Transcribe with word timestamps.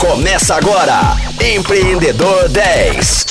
Começa 0.00 0.54
agora, 0.54 1.14
Empreendedor 1.54 2.48
10. 2.48 3.26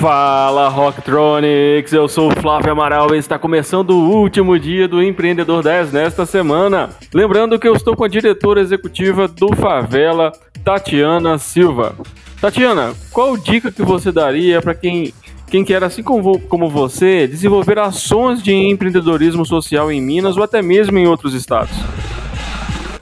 Fala 0.00 0.68
Rocktronics, 0.68 1.92
eu 1.92 2.08
sou 2.08 2.30
o 2.30 2.40
Flávio 2.40 2.70
Amaral 2.70 3.12
e 3.12 3.18
está 3.18 3.36
começando 3.36 3.90
o 3.90 4.10
último 4.10 4.56
dia 4.56 4.86
do 4.86 5.02
Empreendedor 5.02 5.64
10 5.64 5.92
nesta 5.92 6.24
semana. 6.24 6.90
Lembrando 7.12 7.58
que 7.58 7.66
eu 7.66 7.74
estou 7.74 7.96
com 7.96 8.04
a 8.04 8.08
diretora 8.08 8.60
executiva 8.60 9.26
do 9.26 9.48
Favela, 9.56 10.30
Tatiana 10.62 11.36
Silva. 11.36 11.96
Tatiana, 12.40 12.94
qual 13.10 13.36
dica 13.36 13.72
que 13.72 13.82
você 13.82 14.12
daria 14.12 14.62
para 14.62 14.72
quem 14.72 15.12
quem 15.50 15.64
quer, 15.64 15.82
assim 15.82 16.02
como, 16.02 16.38
como 16.42 16.68
você, 16.68 17.26
desenvolver 17.26 17.78
ações 17.78 18.40
de 18.40 18.52
empreendedorismo 18.52 19.44
social 19.44 19.90
em 19.90 20.00
Minas 20.00 20.36
ou 20.36 20.44
até 20.44 20.62
mesmo 20.62 20.96
em 20.96 21.08
outros 21.08 21.34
estados? 21.34 21.74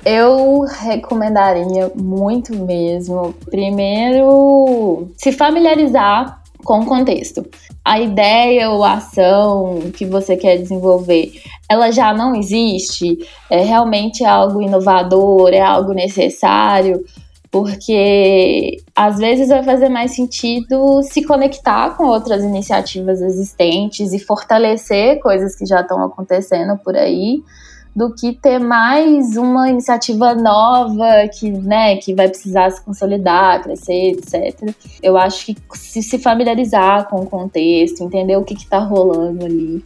Eu 0.09 0.61
recomendaria 0.61 1.91
muito 1.97 2.55
mesmo, 2.55 3.35
primeiro, 3.51 5.09
se 5.17 5.33
familiarizar 5.33 6.41
com 6.63 6.79
o 6.79 6.87
contexto. 6.87 7.45
A 7.85 7.99
ideia 7.99 8.71
ou 8.71 8.85
a 8.85 8.93
ação 8.95 9.91
que 9.93 10.07
você 10.07 10.37
quer 10.37 10.59
desenvolver, 10.59 11.33
ela 11.69 11.91
já 11.91 12.15
não 12.15 12.37
existe? 12.37 13.19
É 13.51 13.65
realmente 13.65 14.25
algo 14.25 14.63
inovador? 14.63 15.51
É 15.53 15.61
algo 15.61 15.93
necessário? 15.93 17.05
porque 17.49 18.83
às 18.95 19.17
vezes 19.17 19.49
vai 19.49 19.63
fazer 19.63 19.89
mais 19.89 20.15
sentido 20.15 21.03
se 21.03 21.25
conectar 21.25 21.97
com 21.97 22.05
outras 22.05 22.45
iniciativas 22.45 23.23
existentes 23.23 24.13
e 24.13 24.19
fortalecer 24.19 25.21
coisas 25.21 25.57
que 25.57 25.65
já 25.65 25.81
estão 25.81 26.05
acontecendo 26.05 26.77
por 26.77 26.95
aí, 26.95 27.43
do 27.97 28.15
que 28.15 28.35
ter 28.35 28.59
mais 28.59 29.39
uma 29.39 29.71
iniciativa 29.71 30.35
nova 30.35 31.27
que, 31.33 31.51
né, 31.51 31.97
que 31.97 32.15
vai 32.15 32.29
precisar 32.29 32.71
se 32.71 32.85
consolidar, 32.85 33.63
crescer, 33.63 34.11
etc. 34.11 34.75
Eu 35.03 35.17
acho 35.17 35.47
que 35.47 35.57
se 35.73 36.03
se 36.03 36.19
familiarizar 36.19 37.09
com 37.09 37.23
o 37.23 37.27
contexto, 37.27 38.05
entender 38.05 38.37
o 38.37 38.45
que 38.45 38.53
está 38.53 38.81
rolando 38.81 39.47
ali, 39.47 39.83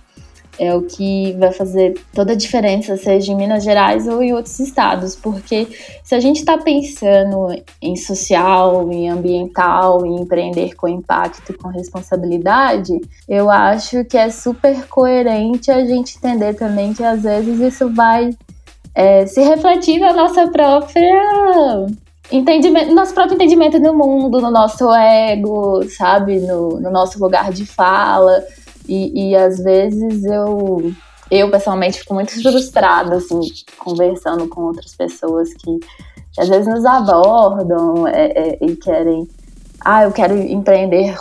é 0.61 0.75
o 0.75 0.83
que 0.83 1.33
vai 1.39 1.50
fazer 1.53 1.94
toda 2.12 2.34
a 2.34 2.36
diferença, 2.36 2.94
seja 2.94 3.33
em 3.33 3.34
Minas 3.34 3.64
Gerais 3.64 4.06
ou 4.06 4.22
em 4.22 4.34
outros 4.34 4.61
estados, 4.61 5.16
porque 5.16 5.66
se 6.05 6.14
a 6.14 6.20
gente 6.20 6.41
está 6.41 6.58
pensando 6.58 7.48
em 7.80 7.97
social, 7.97 8.92
em 8.92 9.08
ambiental, 9.08 10.05
em 10.05 10.20
empreender 10.20 10.75
com 10.75 10.86
impacto 10.86 11.56
com 11.56 11.69
responsabilidade, 11.69 12.92
eu 13.27 13.50
acho 13.50 14.05
que 14.05 14.19
é 14.19 14.28
super 14.28 14.86
coerente 14.86 15.70
a 15.70 15.83
gente 15.83 16.19
entender 16.19 16.53
também 16.53 16.92
que 16.92 17.03
às 17.03 17.22
vezes 17.22 17.58
isso 17.58 17.88
vai 17.94 18.28
é, 18.94 19.25
se 19.25 19.41
refletir 19.41 19.98
na 19.98 20.12
nossa 20.12 20.47
própria 20.48 21.86
entendimento, 22.31 22.94
nosso 22.94 23.12
próprio 23.12 23.34
entendimento 23.34 23.81
do 23.81 23.92
mundo, 23.94 24.41
no 24.41 24.50
nosso 24.50 24.92
ego, 24.92 25.83
sabe, 25.88 26.38
no, 26.41 26.81
no 26.81 26.91
nosso 26.91 27.19
lugar 27.19 27.50
de 27.50 27.66
fala. 27.66 28.42
E, 28.91 29.30
e 29.30 29.36
às 29.36 29.58
vezes 29.58 30.24
eu, 30.24 30.92
eu 31.30 31.48
pessoalmente 31.48 32.00
fico 32.00 32.12
muito 32.12 32.33
frustrada, 32.42 33.14
assim, 33.14 33.38
conversando 33.78 34.48
com 34.48 34.62
outras 34.62 34.97
pessoas 34.97 35.55
que, 35.55 35.78
que 36.32 36.41
às 36.41 36.48
vezes 36.48 36.66
nos 36.66 36.84
abordam 36.84 38.08
é, 38.08 38.32
é, 38.34 38.58
e 38.60 38.74
querem, 38.74 39.28
ah, 39.84 40.02
eu 40.02 40.10
quero 40.10 40.36
empreender 40.36 41.16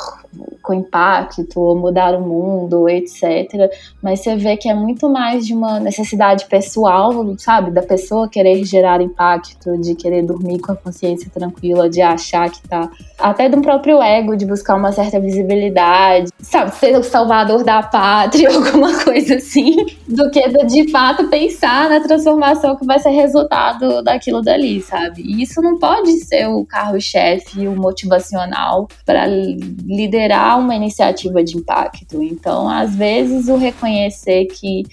com 0.70 0.74
impacto, 0.76 1.60
ou 1.60 1.76
mudar 1.76 2.14
o 2.14 2.22
mundo, 2.22 2.88
etc. 2.88 3.72
Mas 4.04 4.20
você 4.20 4.36
vê 4.36 4.56
que 4.56 4.70
é 4.70 4.74
muito 4.76 5.10
mais 5.10 5.48
de 5.48 5.54
uma 5.56 5.80
necessidade 5.80 6.46
pessoal, 6.46 7.12
sabe? 7.40 7.72
Da 7.72 7.82
pessoa 7.82 8.30
querer 8.30 8.64
gerar 8.64 9.02
impacto, 9.02 9.76
de 9.82 9.96
querer 9.96 10.22
dormir 10.22 10.60
com 10.60 10.72
a 10.72 10.76
consciência 10.76 11.28
tranquila, 11.34 11.90
de 11.90 12.04
achar 12.04 12.52
que 12.52 12.62
tá. 12.68 12.88
Até 13.18 13.50
do 13.50 13.60
próprio 13.62 14.00
ego, 14.00 14.38
de 14.38 14.46
buscar 14.46 14.76
uma 14.76 14.92
certa 14.92 15.20
visibilidade, 15.20 16.30
sabe? 16.40 16.76
Ser 16.76 16.96
o 16.96 17.04
salvador 17.04 17.64
da 17.64 17.82
pátria, 17.82 18.50
alguma 18.54 19.04
coisa 19.04 19.36
assim, 19.36 19.76
do 20.08 20.30
que 20.30 20.48
de 20.66 20.92
fato 20.92 21.28
pensar 21.30 21.90
na 21.90 22.00
transformação 22.00 22.76
que 22.76 22.86
vai 22.86 23.00
ser 23.00 23.10
resultado 23.10 24.04
daquilo 24.04 24.44
dali, 24.44 24.82
sabe? 24.82 25.24
E 25.24 25.42
isso 25.42 25.64
não 25.64 25.80
pode 25.80 26.12
ser 26.26 26.48
o 26.48 26.64
carro-chefe, 26.64 27.68
o 27.68 27.76
motivacional 27.76 28.88
para 29.04 29.26
liderar 29.26 30.59
uma 30.60 30.76
iniciativa 30.76 31.44
de 31.44 31.58
impacto. 31.58 32.22
Então, 32.22 32.70
às 32.70 32.96
vezes, 32.96 33.48
o 33.48 33.56
reconhecer 33.56 34.46
que 34.46 34.84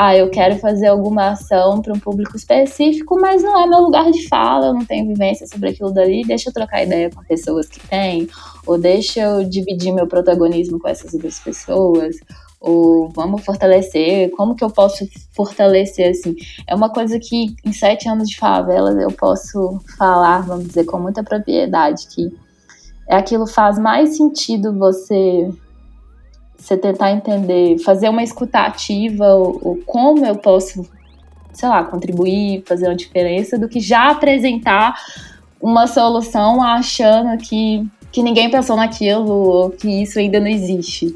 ah, 0.00 0.16
eu 0.16 0.30
quero 0.30 0.56
fazer 0.58 0.86
alguma 0.86 1.30
ação 1.30 1.82
para 1.82 1.92
um 1.92 1.98
público 1.98 2.36
específico, 2.36 3.20
mas 3.20 3.42
não 3.42 3.60
é 3.60 3.66
meu 3.66 3.80
lugar 3.80 4.08
de 4.12 4.28
fala, 4.28 4.66
eu 4.66 4.74
não 4.74 4.84
tenho 4.84 5.08
vivência 5.08 5.44
sobre 5.44 5.70
aquilo 5.70 5.90
dali, 5.90 6.22
deixa 6.24 6.50
eu 6.50 6.52
trocar 6.52 6.84
ideia 6.84 7.10
com 7.10 7.20
pessoas 7.24 7.66
que 7.66 7.80
têm, 7.88 8.28
ou 8.64 8.78
deixa 8.78 9.20
eu 9.20 9.42
dividir 9.42 9.92
meu 9.92 10.06
protagonismo 10.06 10.78
com 10.78 10.86
essas 10.86 11.12
outras 11.14 11.40
pessoas, 11.40 12.14
ou 12.60 13.08
vamos 13.08 13.44
fortalecer, 13.44 14.30
como 14.30 14.54
que 14.54 14.62
eu 14.62 14.70
posso 14.70 15.04
fortalecer, 15.32 16.10
assim, 16.10 16.36
é 16.68 16.76
uma 16.76 16.90
coisa 16.90 17.18
que 17.18 17.56
em 17.64 17.72
sete 17.72 18.08
anos 18.08 18.28
de 18.28 18.36
favela 18.36 18.90
eu 19.02 19.10
posso 19.10 19.80
falar, 19.98 20.42
vamos 20.46 20.68
dizer, 20.68 20.84
com 20.84 21.00
muita 21.00 21.24
propriedade, 21.24 22.06
que 22.06 22.32
aquilo 23.16 23.46
faz 23.46 23.78
mais 23.78 24.16
sentido 24.16 24.76
você 24.76 25.50
você 26.58 26.76
tentar 26.76 27.12
entender, 27.12 27.78
fazer 27.78 28.08
uma 28.08 28.22
escuta 28.22 28.58
ativa, 28.58 29.26
ou, 29.26 29.58
ou, 29.62 29.76
como 29.86 30.26
eu 30.26 30.36
posso, 30.36 30.84
sei 31.52 31.68
lá, 31.68 31.84
contribuir, 31.84 32.64
fazer 32.66 32.88
uma 32.88 32.96
diferença, 32.96 33.56
do 33.56 33.68
que 33.68 33.80
já 33.80 34.10
apresentar 34.10 34.96
uma 35.60 35.86
solução 35.86 36.60
achando 36.60 37.38
que, 37.38 37.86
que 38.10 38.22
ninguém 38.22 38.50
pensou 38.50 38.76
naquilo, 38.76 39.32
ou 39.32 39.70
que 39.70 40.02
isso 40.02 40.18
ainda 40.18 40.40
não 40.40 40.48
existe. 40.48 41.14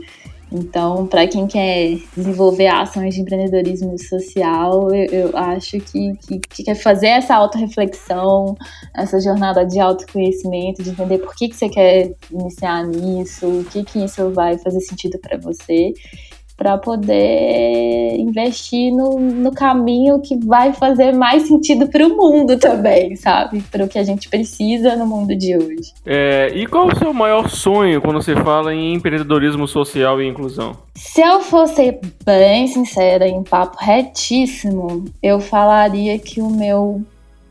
Então, 0.52 1.06
para 1.06 1.26
quem 1.26 1.46
quer 1.46 1.98
desenvolver 2.14 2.66
ações 2.66 3.14
de 3.14 3.22
empreendedorismo 3.22 3.98
social, 3.98 4.94
eu, 4.94 5.30
eu 5.30 5.36
acho 5.36 5.80
que, 5.80 6.14
que, 6.16 6.38
que, 6.40 6.62
quer 6.64 6.74
fazer 6.74 7.06
essa 7.06 7.34
autorreflexão, 7.34 8.54
essa 8.94 9.18
jornada 9.18 9.64
de 9.64 9.80
autoconhecimento, 9.80 10.82
de 10.82 10.91
entender 10.91 11.18
por 11.18 11.34
que, 11.34 11.48
que 11.48 11.56
você 11.56 11.70
quer 11.70 12.12
iniciar 12.30 12.86
nisso, 12.86 13.46
o 13.46 13.64
que, 13.64 13.82
que 13.82 14.04
isso 14.04 14.30
vai 14.30 14.58
fazer 14.58 14.80
sentido 14.80 15.18
para 15.18 15.38
você 15.38 15.94
para 16.62 16.78
poder 16.78 18.14
investir 18.16 18.92
no, 18.94 19.18
no 19.18 19.50
caminho 19.50 20.20
que 20.20 20.36
vai 20.46 20.72
fazer 20.72 21.10
mais 21.12 21.48
sentido 21.48 21.88
para 21.88 22.06
o 22.06 22.16
mundo 22.16 22.56
também, 22.56 23.16
sabe? 23.16 23.60
Para 23.62 23.84
o 23.84 23.88
que 23.88 23.98
a 23.98 24.04
gente 24.04 24.28
precisa 24.28 24.94
no 24.94 25.04
mundo 25.04 25.34
de 25.34 25.56
hoje. 25.56 25.92
É, 26.06 26.52
e 26.54 26.64
qual 26.68 26.86
o 26.86 26.96
seu 26.96 27.12
maior 27.12 27.50
sonho 27.50 28.00
quando 28.00 28.22
você 28.22 28.36
fala 28.36 28.72
em 28.72 28.94
empreendedorismo 28.94 29.66
social 29.66 30.22
e 30.22 30.28
inclusão? 30.28 30.76
Se 30.94 31.20
eu 31.20 31.40
fosse 31.40 31.98
bem 32.24 32.68
sincera, 32.68 33.26
em 33.26 33.42
papo 33.42 33.78
retíssimo, 33.80 35.04
eu 35.20 35.40
falaria 35.40 36.16
que 36.16 36.40
o 36.40 36.48
meu 36.48 37.02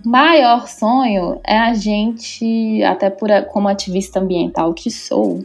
maior 0.06 0.70
sonho 0.70 1.38
é 1.46 1.58
a 1.58 1.74
gente, 1.74 2.82
até 2.84 3.10
por 3.10 3.30
como 3.50 3.68
ativista 3.68 4.22
ambiental 4.22 4.74
que 4.74 4.90
sou, 4.90 5.44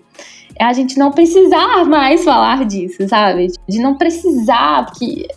é 0.59 0.65
a 0.65 0.72
gente 0.72 0.99
não 0.99 1.11
precisar 1.11 1.84
mais 1.84 2.25
falar 2.25 2.65
disso, 2.65 3.06
sabe? 3.09 3.49
De 3.69 3.78
não 3.78 3.97
precisar, 3.97 4.87
porque 4.87 5.28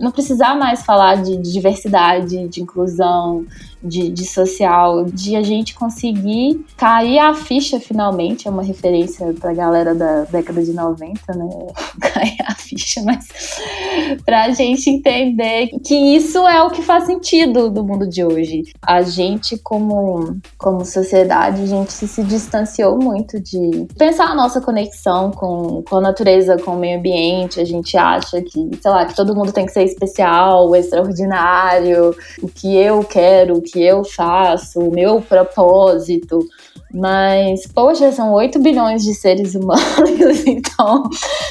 não 0.00 0.10
precisar 0.10 0.54
mais 0.56 0.82
falar 0.82 1.16
de, 1.16 1.36
de 1.36 1.52
diversidade, 1.52 2.48
de 2.48 2.62
inclusão, 2.62 3.44
de, 3.82 4.10
de, 4.10 4.24
social, 4.24 5.04
de 5.04 5.36
a 5.36 5.42
gente 5.42 5.74
conseguir 5.74 6.64
cair 6.76 7.18
a 7.18 7.34
ficha 7.34 7.78
finalmente, 7.78 8.48
é 8.48 8.50
uma 8.50 8.62
referência 8.62 9.32
pra 9.34 9.52
galera 9.52 9.94
da 9.94 10.24
década 10.24 10.62
de 10.62 10.72
90, 10.72 11.32
né? 11.34 11.48
cair 12.00 12.36
a 12.44 12.54
ficha, 12.54 13.02
mas 13.02 13.28
pra 14.26 14.50
gente 14.50 14.90
entender 14.90 15.68
que 15.84 15.94
isso 15.94 16.38
é 16.46 16.62
o 16.62 16.70
que 16.70 16.82
faz 16.82 17.04
sentido 17.04 17.70
no 17.70 17.84
mundo 17.84 18.08
de 18.08 18.24
hoje. 18.24 18.64
A 18.82 19.02
gente, 19.02 19.56
como, 19.58 20.36
como 20.56 20.84
sociedade, 20.84 21.62
a 21.62 21.66
gente 21.66 21.92
se 21.92 22.22
distanciou 22.24 22.98
muito 22.98 23.40
de 23.40 23.86
pensar 23.96 24.26
a 24.26 24.34
nossa 24.34 24.60
conexão 24.60 25.30
com, 25.30 25.82
com 25.88 25.96
a 25.96 26.00
natureza, 26.00 26.56
com 26.58 26.72
o 26.72 26.78
meio 26.78 26.98
ambiente, 26.98 27.60
a 27.60 27.64
gente 27.64 27.96
acha 27.96 28.42
que, 28.42 28.70
sei 28.80 28.90
lá, 28.90 29.06
que 29.06 29.14
todo 29.14 29.34
mundo 29.34 29.52
tem 29.52 29.66
que 29.66 29.72
ser 29.72 29.84
especial, 29.88 30.74
extraordinário, 30.74 32.14
o 32.42 32.48
que 32.48 32.76
eu 32.76 33.02
quero, 33.04 33.56
o 33.56 33.62
que 33.62 33.82
eu 33.82 34.04
faço, 34.04 34.80
o 34.80 34.90
meu 34.90 35.20
propósito. 35.20 36.46
Mas, 36.92 37.66
poxa, 37.66 38.10
são 38.12 38.32
8 38.32 38.58
bilhões 38.60 39.02
de 39.02 39.12
seres 39.12 39.54
humanos, 39.54 40.46
então, 40.46 41.02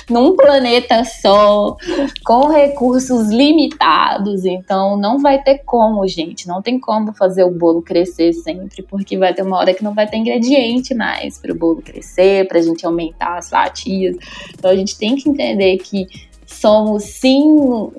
num 0.09 0.35
planeta 0.35 1.03
só, 1.03 1.77
com 2.25 2.47
recursos 2.47 3.29
limitados, 3.29 4.45
então 4.45 4.97
não 4.97 5.19
vai 5.19 5.41
ter 5.43 5.59
como, 5.59 6.07
gente, 6.07 6.47
não 6.47 6.59
tem 6.59 6.79
como 6.79 7.13
fazer 7.13 7.43
o 7.43 7.51
bolo 7.51 7.83
crescer 7.83 8.33
sempre, 8.33 8.81
porque 8.81 9.15
vai 9.15 9.31
ter 9.31 9.43
uma 9.43 9.57
hora 9.57 9.75
que 9.75 9.83
não 9.83 9.93
vai 9.93 10.07
ter 10.07 10.17
ingrediente 10.17 10.95
mais 10.95 11.37
para 11.37 11.51
o 11.51 11.55
bolo 11.55 11.83
crescer, 11.83 12.47
para 12.47 12.57
a 12.57 12.61
gente 12.61 12.83
aumentar 12.83 13.37
as 13.37 13.49
fatias. 13.49 14.15
Então 14.57 14.71
a 14.71 14.75
gente 14.75 14.97
tem 14.97 15.15
que 15.15 15.29
entender 15.29 15.77
que 15.77 16.07
somos 16.47 17.03
sim 17.03 17.91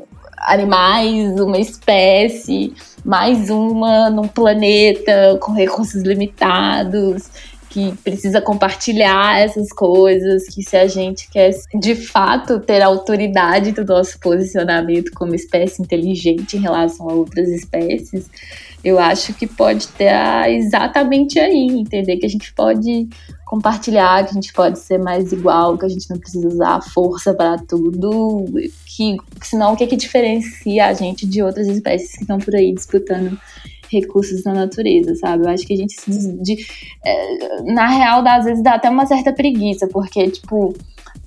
animais, 0.43 1.39
uma 1.41 1.59
espécie, 1.59 2.75
mais 3.05 3.51
uma 3.51 4.11
num 4.11 4.29
planeta 4.29 5.39
com 5.41 5.53
recursos 5.53 6.03
limitados 6.03 7.31
que 7.71 7.95
precisa 8.03 8.41
compartilhar 8.41 9.41
essas 9.41 9.71
coisas, 9.73 10.49
que 10.49 10.63
se 10.63 10.77
a 10.77 10.87
gente 10.87 11.31
quer 11.31 11.51
de 11.79 11.95
fato 11.95 12.61
ter 12.61 12.81
autoridade 12.83 13.73
do 13.73 13.85
nosso 13.85 14.19
posicionamento 14.19 15.13
como 15.15 15.35
espécie 15.35 15.83
inteligente 15.83 16.57
em 16.57 16.61
relação 16.61 17.09
a 17.09 17.13
outras 17.13 17.49
espécies, 17.49 18.27
eu 18.89 18.99
acho 18.99 19.35
que 19.35 19.47
pode 19.47 19.85
estar 19.85 20.51
exatamente 20.51 21.39
aí, 21.39 21.67
entender 21.69 22.17
que 22.17 22.27
a 22.27 22.29
gente 22.29 22.53
pode 22.55 23.09
compartilhar, 23.45 24.25
que 24.25 24.31
a 24.31 24.35
gente 24.35 24.53
pode 24.53 24.79
ser 24.79 24.99
mais 24.99 25.33
igual, 25.33 25.79
que 25.79 25.87
a 25.87 25.89
gente 25.89 26.09
não 26.11 26.19
precisa 26.19 26.49
usar 26.49 26.83
força 26.83 27.33
para 27.33 27.57
tudo, 27.59 28.45
que 28.85 29.17
senão 29.43 29.73
o 29.73 29.77
que, 29.77 29.87
que 29.87 29.97
diferencia 29.97 30.87
a 30.87 30.93
gente 30.93 31.27
de 31.27 31.43
outras 31.43 31.67
espécies 31.67 32.13
que 32.13 32.23
estão 32.23 32.39
por 32.39 32.55
aí 32.55 32.75
disputando 32.75 33.39
recursos 33.91 34.45
na 34.45 34.53
natureza, 34.53 35.15
sabe? 35.17 35.45
Eu 35.45 35.51
acho 35.51 35.67
que 35.67 35.73
a 35.73 35.77
gente 35.77 35.95
se 35.95 36.33
de, 36.43 36.67
é, 37.05 37.63
na 37.63 37.87
real, 37.87 38.27
às 38.27 38.45
vezes 38.45 38.63
dá 38.63 38.75
até 38.75 38.91
uma 38.91 39.07
certa 39.07 39.33
preguiça, 39.33 39.89
porque, 39.89 40.29
tipo, 40.29 40.75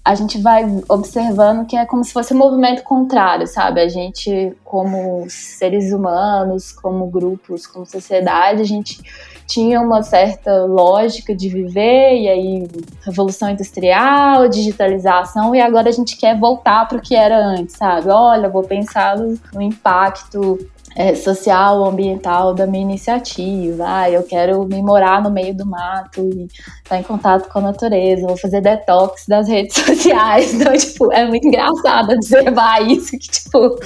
a 0.04 0.16
gente 0.16 0.42
vai 0.42 0.66
observando 0.90 1.66
que 1.68 1.76
é 1.76 1.86
como 1.86 2.04
se 2.04 2.12
fosse 2.12 2.34
um 2.34 2.38
movimento 2.38 2.82
contrário, 2.84 3.46
sabe? 3.46 3.82
A 3.82 3.88
gente, 3.88 4.52
como 4.64 5.26
seres 5.30 5.94
humanos, 5.94 6.72
como 6.72 7.06
grupos, 7.06 7.68
como 7.68 7.86
sociedade, 7.86 8.62
a 8.62 8.66
gente 8.66 9.00
tinha 9.46 9.80
uma 9.80 10.02
certa 10.02 10.66
lógica 10.66 11.36
de 11.36 11.50
viver, 11.50 12.16
e 12.16 12.28
aí 12.28 12.68
revolução 13.06 13.50
industrial, 13.50 14.48
digitalização, 14.48 15.54
e 15.54 15.62
agora 15.62 15.90
a 15.90 15.92
gente 15.92 16.18
quer 16.18 16.40
voltar 16.40 16.88
para 16.88 16.98
o 16.98 17.02
que 17.02 17.16
era 17.16 17.38
antes, 17.38 17.76
sabe? 17.76 18.10
Olha, 18.10 18.50
vou 18.50 18.64
pensar 18.64 19.18
no 19.18 19.62
impacto 19.62 20.58
é, 20.96 21.16
social, 21.16 21.86
ambiental 21.86 22.54
da 22.54 22.68
minha 22.68 22.84
iniciativa. 22.84 23.84
Ah, 23.88 24.10
eu 24.10 24.24
quero 24.24 24.66
me 24.66 24.82
morar 24.82 25.22
no 25.22 25.32
meio 25.32 25.56
do 25.56 25.66
mato 25.66 26.22
e 26.22 26.48
estar 26.84 27.00
em 27.00 27.04
contato 27.04 27.50
com 27.50 27.60
a 27.60 27.64
natureza, 27.64 28.28
vou 28.28 28.38
fazer 28.38 28.62
detox 28.62 29.26
das 29.28 29.48
redes 29.48 29.76
sociais. 29.80 30.54
Então, 30.54 30.74
tipo, 30.76 31.12
é 31.14 31.26
muito 31.26 31.48
engraçado 31.48 32.14
observar 32.14 32.82
isso, 32.88 33.12
que, 33.12 33.30
tipo, 33.30 33.80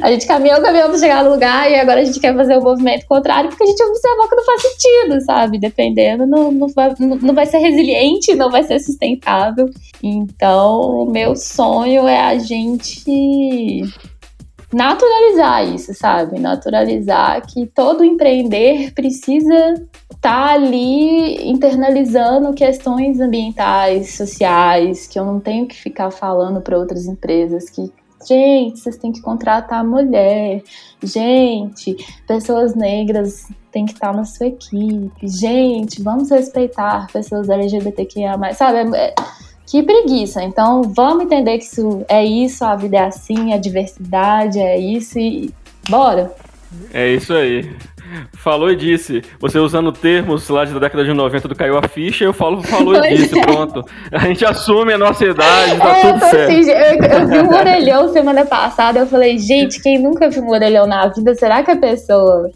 a 0.00 0.10
gente 0.10 0.26
caminhou, 0.26 0.60
caminhou 0.60 0.88
para 0.88 0.98
chegar 0.98 1.24
no 1.24 1.30
lugar 1.30 1.70
e 1.70 1.74
agora 1.76 2.00
a 2.00 2.04
gente 2.04 2.20
quer 2.20 2.34
fazer 2.34 2.56
o 2.58 2.62
movimento 2.62 3.06
contrário 3.06 3.48
porque 3.48 3.64
a 3.64 3.66
gente 3.66 3.82
observou 3.82 4.28
que 4.28 4.36
não 4.36 4.44
faz 4.44 4.62
sentido, 4.62 5.20
sabe? 5.24 5.58
Dependendo, 5.58 6.26
não, 6.26 6.52
não, 6.52 6.68
vai, 6.68 6.94
não 6.98 7.34
vai 7.34 7.46
ser 7.46 7.58
resiliente, 7.58 8.34
não 8.34 8.50
vai 8.50 8.62
ser 8.62 8.78
sustentável. 8.78 9.68
Então, 10.02 10.80
o 10.80 11.10
meu 11.10 11.34
sonho 11.36 12.06
é 12.06 12.20
a 12.20 12.38
gente 12.38 13.82
naturalizar 14.72 15.64
isso, 15.74 15.94
sabe? 15.94 16.38
Naturalizar 16.38 17.46
que 17.46 17.66
todo 17.66 18.04
empreender 18.04 18.92
precisa 18.94 19.74
estar 20.10 20.18
tá 20.20 20.52
ali 20.52 21.48
internalizando 21.48 22.52
questões 22.54 23.20
ambientais, 23.20 24.14
sociais, 24.14 25.06
que 25.06 25.18
eu 25.18 25.24
não 25.24 25.40
tenho 25.40 25.66
que 25.66 25.76
ficar 25.76 26.10
falando 26.10 26.60
para 26.60 26.78
outras 26.78 27.06
empresas 27.06 27.68
que 27.68 27.92
gente, 28.26 28.78
vocês 28.78 28.96
têm 28.96 29.12
que 29.12 29.20
contratar 29.20 29.84
mulher. 29.84 30.62
Gente, 31.02 31.96
pessoas 32.26 32.74
negras 32.74 33.48
têm 33.70 33.84
que 33.84 33.92
estar 33.92 34.14
na 34.14 34.24
sua 34.24 34.46
equipe. 34.46 35.26
Gente, 35.26 36.02
vamos 36.02 36.30
respeitar 36.30 37.06
pessoas 37.12 37.48
LGBTQIA+, 37.48 38.36
sabe? 38.54 38.96
É, 38.96 39.14
que 39.66 39.82
preguiça. 39.82 40.42
Então, 40.42 40.82
vamos 40.82 41.24
entender 41.24 41.58
que 41.58 41.64
isso 41.64 42.04
é 42.08 42.24
isso, 42.24 42.64
a 42.64 42.76
vida 42.76 42.96
é 42.96 43.04
assim, 43.04 43.52
a 43.52 43.58
diversidade 43.58 44.58
é 44.58 44.78
isso 44.78 45.18
e 45.18 45.52
bora. 45.88 46.32
É 46.92 47.08
isso 47.08 47.32
aí. 47.34 47.70
Falou 48.34 48.70
e 48.70 48.76
disse. 48.76 49.22
Você 49.40 49.58
usando 49.58 49.92
termos 49.92 50.48
lá 50.48 50.64
da 50.64 50.78
década 50.78 51.04
de 51.04 51.12
90 51.12 51.48
do 51.48 51.54
Caiu 51.54 51.78
a 51.78 51.88
Ficha, 51.88 52.24
eu 52.24 52.32
falo 52.32 52.62
falou 52.62 52.94
pois 52.94 53.12
e 53.12 53.16
disse, 53.16 53.38
é. 53.38 53.42
pronto. 53.42 53.84
A 54.10 54.18
gente 54.18 54.44
assume 54.44 54.92
a 54.92 54.98
nossa 54.98 55.24
idade, 55.24 55.78
tá 55.78 55.96
é, 55.96 56.12
tudo 56.12 56.20
certo. 56.20 56.52
Assim, 56.52 56.70
eu, 56.70 57.20
eu, 57.20 57.28
vi 57.28 57.38
um 57.38 57.54
orelhão 57.54 58.12
semana 58.12 58.44
passada, 58.44 58.98
eu 58.98 59.06
falei, 59.06 59.38
gente, 59.38 59.80
quem 59.82 59.98
nunca 59.98 60.28
viu 60.28 60.42
um 60.42 60.50
orelhão 60.50 60.86
na 60.86 61.06
vida, 61.08 61.34
será 61.34 61.62
que 61.62 61.70
a 61.70 61.76
pessoa 61.76 62.50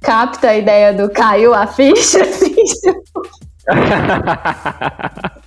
capta 0.00 0.48
a 0.48 0.56
ideia 0.56 0.92
do 0.92 1.08
Caiu 1.10 1.54
a 1.54 1.66
Ficha? 1.66 2.22
Assim, 2.22 2.54
tipo... 2.54 3.22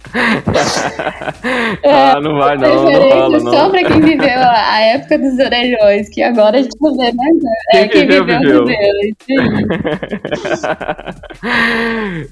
ah, 1.84 2.20
não 2.22 2.38
vai 2.38 2.58
não, 2.58 2.84
não 2.84 3.10
fala 3.10 3.40
não. 3.40 3.52
Só 3.52 3.70
pra 3.70 3.84
quem 3.84 4.02
viveu 4.02 4.40
a 4.40 4.80
época 4.82 5.18
dos 5.18 5.40
orelhões, 5.40 6.10
que 6.10 6.22
agora 6.22 6.60
a 6.60 6.62
gente 6.62 6.76
não 6.80 6.96
vê 6.98 7.12
mais 7.14 7.36
Quem, 7.72 7.82
é, 7.82 7.88
quem 7.88 8.08
viveu, 8.08 8.26
viveu, 8.26 8.66
viveu. 8.66 8.86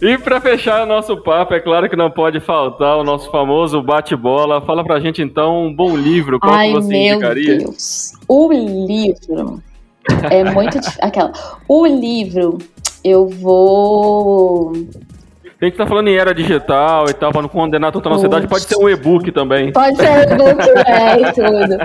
e 0.13 0.17
pra 0.19 0.39
fechar 0.41 0.83
o 0.83 0.85
nosso 0.85 1.17
papo, 1.23 1.53
é 1.53 1.59
claro 1.59 1.89
que 1.89 1.95
não 1.95 2.11
pode 2.11 2.39
faltar 2.39 2.97
o 2.97 3.03
nosso 3.03 3.31
famoso 3.31 3.81
bate-bola. 3.81 4.61
Fala 4.61 4.83
pra 4.83 4.99
gente 4.99 5.21
então 5.23 5.65
um 5.65 5.73
bom 5.73 5.97
livro, 5.97 6.39
qual 6.39 6.53
Ai, 6.53 6.67
que 6.67 6.73
você 6.73 6.87
meu 6.87 7.15
indicaria? 7.15 7.57
Deus. 7.57 8.13
O 8.27 8.51
livro 8.51 9.63
é 10.29 10.43
muito 10.43 10.79
aquela. 11.01 11.31
O 11.67 11.85
livro 11.85 12.59
eu 13.03 13.27
vou 13.27 14.73
a 15.61 15.65
gente 15.65 15.75
tá 15.75 15.85
falando 15.85 16.07
em 16.07 16.15
era 16.15 16.33
digital 16.33 17.09
e 17.09 17.13
tal, 17.13 17.33
pra 17.33 17.41
não 17.41 17.49
condenar 17.49 17.91
toda 17.91 18.07
a 18.07 18.13
nossa 18.13 18.47
pode 18.47 18.63
ser 18.63 18.77
um 18.77 18.87
e-book 18.87 19.29
também. 19.33 19.73
Pode 19.73 19.97
ser 19.97 20.09
um 20.09 20.21
e-book, 20.21 20.69
é, 20.87 21.19
e 21.19 21.33
tudo. 21.33 21.77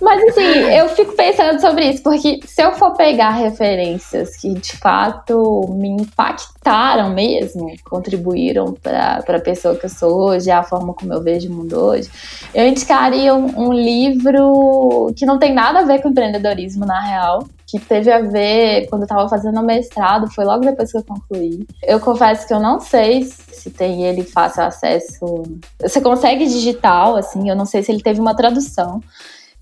Mas 0.00 0.22
assim, 0.28 0.42
eu 0.42 0.88
fico 0.90 1.12
pensando 1.16 1.60
sobre 1.60 1.90
isso, 1.90 2.04
porque 2.04 2.38
se 2.46 2.62
eu 2.62 2.72
for 2.74 2.96
pegar 2.96 3.30
referências 3.30 4.36
que 4.36 4.54
de 4.54 4.76
fato 4.76 5.66
me 5.76 5.88
impactaram 5.88 7.10
mesmo, 7.10 7.66
contribuíram 7.82 8.74
para 8.80 9.22
a 9.26 9.40
pessoa 9.40 9.74
que 9.74 9.86
eu 9.86 9.90
sou 9.90 10.28
hoje, 10.28 10.48
a 10.48 10.62
forma 10.62 10.94
como 10.94 11.12
eu 11.12 11.20
vejo 11.20 11.50
o 11.50 11.52
mundo 11.52 11.80
hoje, 11.80 12.08
eu 12.54 12.64
indicaria 12.64 13.34
um, 13.34 13.70
um 13.70 13.72
livro 13.72 15.12
que 15.16 15.26
não 15.26 15.36
tem 15.36 15.52
nada 15.52 15.80
a 15.80 15.84
ver 15.84 16.00
com 16.00 16.10
empreendedorismo, 16.10 16.86
na 16.86 17.00
real, 17.00 17.42
que 17.66 17.80
teve 17.80 18.12
a 18.12 18.20
ver 18.20 18.86
quando 18.88 19.02
eu 19.02 19.06
estava 19.06 19.28
fazendo 19.28 19.60
o 19.60 19.64
mestrado, 19.64 20.30
foi 20.32 20.44
logo 20.44 20.64
depois 20.64 20.92
que 20.92 20.98
eu 20.98 21.04
concluí. 21.04 21.66
Eu 21.82 21.98
confesso 21.98 22.46
que 22.46 22.54
eu 22.54 22.60
não 22.60 22.78
sei 22.78 23.24
se 23.24 23.70
tem 23.70 24.04
ele 24.04 24.22
fácil 24.22 24.62
acesso. 24.62 25.42
Você 25.80 26.00
consegue 26.00 26.46
digital, 26.46 27.16
assim, 27.16 27.48
eu 27.48 27.56
não 27.56 27.66
sei 27.66 27.82
se 27.82 27.90
ele 27.90 28.02
teve 28.02 28.20
uma 28.20 28.36
tradução. 28.36 29.00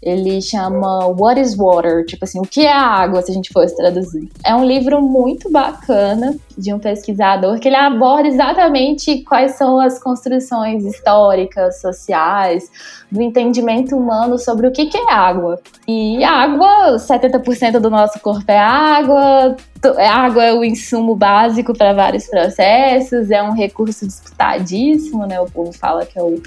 Ele 0.04 0.40
chama 0.42 1.06
What 1.06 1.40
is 1.40 1.56
Water? 1.56 2.04
Tipo 2.04 2.26
assim, 2.26 2.38
o 2.38 2.42
que 2.42 2.66
é 2.66 2.72
água, 2.72 3.22
se 3.22 3.30
a 3.30 3.34
gente 3.34 3.50
fosse 3.50 3.74
traduzir. 3.74 4.28
É 4.44 4.54
um 4.54 4.64
livro 4.64 5.00
muito 5.00 5.50
bacana 5.50 6.36
de 6.56 6.72
um 6.72 6.78
pesquisador 6.78 7.58
que 7.58 7.68
ele 7.68 7.76
aborda 7.76 8.28
exatamente 8.28 9.22
quais 9.22 9.52
são 9.52 9.80
as 9.80 9.98
construções 9.98 10.84
históricas, 10.84 11.80
sociais, 11.80 12.70
do 13.10 13.22
entendimento 13.22 13.96
humano 13.96 14.38
sobre 14.38 14.66
o 14.66 14.72
que, 14.72 14.86
que 14.86 14.98
é 14.98 15.12
água. 15.12 15.58
E 15.88 16.22
água, 16.22 16.96
70% 16.96 17.78
do 17.80 17.88
nosso 17.88 18.20
corpo 18.20 18.44
é 18.48 18.58
água, 18.58 19.56
é 19.96 20.06
água 20.06 20.44
é 20.44 20.52
o 20.52 20.64
insumo 20.64 21.14
básico 21.14 21.72
para 21.76 21.92
vários 21.92 22.26
processos, 22.26 23.30
é 23.30 23.42
um 23.42 23.52
recurso 23.52 24.06
disputadíssimo, 24.06 25.26
né? 25.26 25.40
O 25.40 25.46
povo 25.46 25.72
fala 25.72 26.04
que 26.04 26.18
é 26.18 26.22
o 26.22 26.40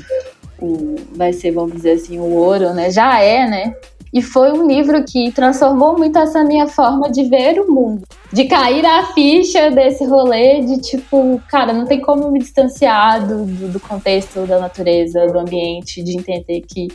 o, 0.60 0.96
vai 1.16 1.34
ser, 1.34 1.52
vamos 1.52 1.74
dizer 1.74 1.92
assim, 1.92 2.20
o 2.20 2.34
ouro, 2.34 2.74
né? 2.74 2.92
Já 2.92 3.20
é, 3.20 3.48
né? 3.48 3.76
E 4.14 4.22
foi 4.22 4.52
um 4.52 4.66
livro 4.66 5.04
que 5.04 5.32
transformou 5.32 5.98
muito 5.98 6.18
essa 6.18 6.44
minha 6.44 6.68
forma 6.68 7.12
de 7.12 7.26
ver 7.26 7.60
o 7.60 7.72
mundo. 7.72 8.04
De 8.32 8.46
cair 8.46 8.86
a 8.86 9.08
ficha 9.14 9.70
desse 9.70 10.06
rolê 10.06 10.62
de 10.62 10.82
tipo, 10.82 11.42
cara, 11.50 11.74
não 11.74 11.86
tem 11.86 12.02
como 12.02 12.32
me 12.32 12.40
distanciar 12.40 13.28
do, 13.28 13.46
do 13.46 13.80
contexto 13.80 14.46
da 14.48 14.60
natureza, 14.60 15.28
do 15.28 15.38
ambiente, 15.38 16.02
de 16.02 16.18
entender 16.18 16.62
que, 16.62 16.88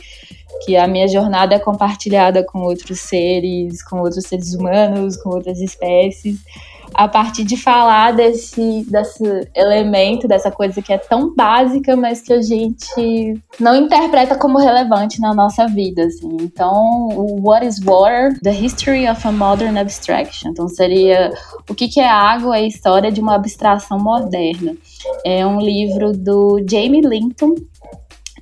que 0.65 0.75
a 0.75 0.87
minha 0.87 1.07
jornada 1.07 1.55
é 1.55 1.59
compartilhada 1.59 2.43
com 2.43 2.59
outros 2.59 2.99
seres, 2.99 3.83
com 3.83 3.99
outros 3.99 4.25
seres 4.25 4.53
humanos, 4.53 5.15
com 5.15 5.29
outras 5.29 5.61
espécies 5.61 6.39
a 6.93 7.07
partir 7.07 7.43
de 7.43 7.57
falar 7.57 8.11
desse, 8.11 8.85
desse 8.89 9.23
elemento, 9.55 10.27
dessa 10.27 10.51
coisa 10.51 10.81
que 10.81 10.93
é 10.93 10.97
tão 10.97 11.33
básica, 11.33 11.95
mas 11.95 12.21
que 12.21 12.33
a 12.33 12.41
gente 12.41 13.41
não 13.59 13.75
interpreta 13.75 14.35
como 14.37 14.57
relevante 14.57 15.19
na 15.19 15.33
nossa 15.33 15.67
vida. 15.67 16.05
Assim. 16.05 16.37
Então, 16.41 17.09
o 17.09 17.41
What 17.41 17.65
is 17.65 17.79
Water? 17.79 18.39
The 18.41 18.51
History 18.51 19.09
of 19.09 19.27
a 19.27 19.31
Modern 19.31 19.77
Abstraction. 19.77 20.51
Então, 20.51 20.67
seria 20.67 21.31
o 21.69 21.73
que, 21.73 21.87
que 21.87 21.99
é 21.99 22.09
água, 22.09 22.55
a 22.55 22.61
história 22.61 23.11
de 23.11 23.21
uma 23.21 23.35
abstração 23.35 23.99
moderna. 23.99 24.75
É 25.25 25.45
um 25.45 25.59
livro 25.59 26.13
do 26.13 26.63
Jamie 26.69 27.01
Linton. 27.01 27.55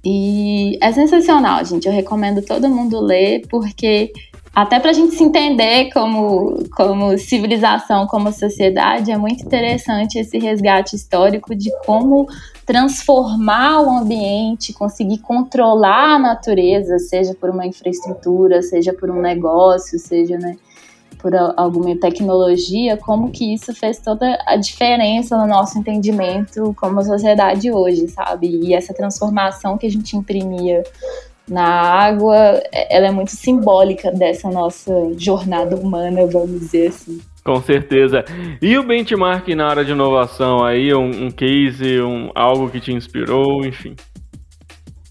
E 0.03 0.79
é 0.81 0.91
sensacional, 0.91 1.63
gente. 1.63 1.87
Eu 1.87 1.93
recomendo 1.93 2.41
todo 2.41 2.67
mundo 2.67 2.99
ler, 2.99 3.43
porque 3.47 4.11
até 4.53 4.79
para 4.79 4.91
a 4.91 4.93
gente 4.93 5.15
se 5.15 5.23
entender 5.23 5.89
como, 5.93 6.63
como 6.75 7.17
civilização, 7.17 8.05
como 8.05 8.33
sociedade, 8.33 9.09
é 9.09 9.17
muito 9.17 9.45
interessante 9.45 10.19
esse 10.19 10.37
resgate 10.37 10.95
histórico 10.95 11.55
de 11.55 11.71
como 11.85 12.27
transformar 12.65 13.81
o 13.81 13.89
ambiente, 13.89 14.73
conseguir 14.73 15.19
controlar 15.19 16.15
a 16.15 16.19
natureza, 16.19 16.99
seja 16.99 17.33
por 17.33 17.49
uma 17.49 17.65
infraestrutura, 17.65 18.61
seja 18.61 18.93
por 18.93 19.09
um 19.09 19.21
negócio, 19.21 19.97
seja 19.97 20.37
né, 20.37 20.57
por 21.17 21.33
alguma 21.55 21.95
tecnologia, 21.95 22.97
como 22.97 23.31
que 23.31 23.53
isso 23.53 23.73
fez 23.73 23.99
toda 23.99 24.37
a 24.45 24.57
diferença 24.57 25.37
no 25.37 25.47
nosso 25.47 25.77
entendimento 25.77 26.75
como 26.77 27.01
sociedade 27.03 27.71
hoje, 27.71 28.07
sabe? 28.09 28.47
E 28.47 28.73
essa 28.73 28.93
transformação 28.93 29.77
que 29.77 29.85
a 29.85 29.91
gente 29.91 30.17
imprimia 30.17 30.83
na 31.47 31.65
água, 31.65 32.61
ela 32.71 33.07
é 33.07 33.11
muito 33.11 33.31
simbólica 33.31 34.11
dessa 34.11 34.49
nossa 34.49 34.93
jornada 35.17 35.75
humana, 35.75 36.25
vamos 36.25 36.59
dizer 36.59 36.87
assim. 36.87 37.19
Com 37.43 37.61
certeza. 37.61 38.23
E 38.61 38.77
o 38.77 38.83
benchmark 38.83 39.47
na 39.49 39.67
área 39.67 39.83
de 39.83 39.91
inovação 39.91 40.63
aí, 40.63 40.93
um, 40.93 41.25
um 41.25 41.31
case, 41.31 41.99
um, 42.01 42.29
algo 42.35 42.69
que 42.69 42.79
te 42.79 42.93
inspirou, 42.93 43.65
enfim. 43.65 43.95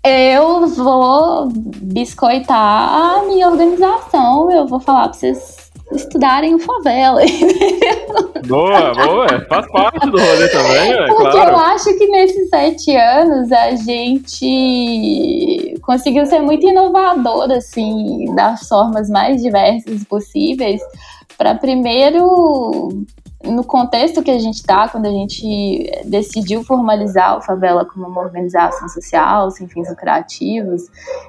Eu 0.04 0.66
vou 0.68 1.48
biscoitar 1.52 2.56
a 2.56 3.22
minha 3.24 3.48
organização, 3.48 4.50
eu 4.50 4.66
vou 4.66 4.80
falar 4.80 5.08
para 5.08 5.12
vocês 5.12 5.59
estudarem 5.92 6.54
o 6.54 6.58
favela. 6.58 7.20
Boa, 8.46 8.92
boa, 8.94 9.26
faz 9.48 9.70
parte 9.70 10.10
do 10.10 10.18
rolê 10.18 10.48
também, 10.48 10.92
é 10.92 11.06
Porque 11.06 11.30
claro. 11.30 11.50
eu 11.50 11.56
acho 11.56 11.96
que 11.96 12.06
nesses 12.06 12.48
sete 12.48 12.96
anos 12.96 13.52
a 13.52 13.76
gente 13.76 15.78
conseguiu 15.82 16.26
ser 16.26 16.40
muito 16.40 16.66
inovador, 16.66 17.52
assim, 17.52 18.24
das 18.34 18.66
formas 18.66 19.08
mais 19.08 19.40
diversas 19.40 20.02
possíveis, 20.04 20.80
para 21.38 21.54
primeiro 21.54 23.04
no 23.44 23.64
contexto 23.64 24.22
que 24.22 24.30
a 24.30 24.38
gente 24.38 24.56
está, 24.56 24.88
quando 24.88 25.06
a 25.06 25.10
gente 25.10 25.90
decidiu 26.04 26.62
formalizar 26.62 27.38
o 27.38 27.42
Favela 27.42 27.86
como 27.86 28.06
uma 28.06 28.20
organização 28.20 28.88
social, 28.88 29.50
sem 29.50 29.66
fins 29.66 29.88
lucrativos, 29.88 30.82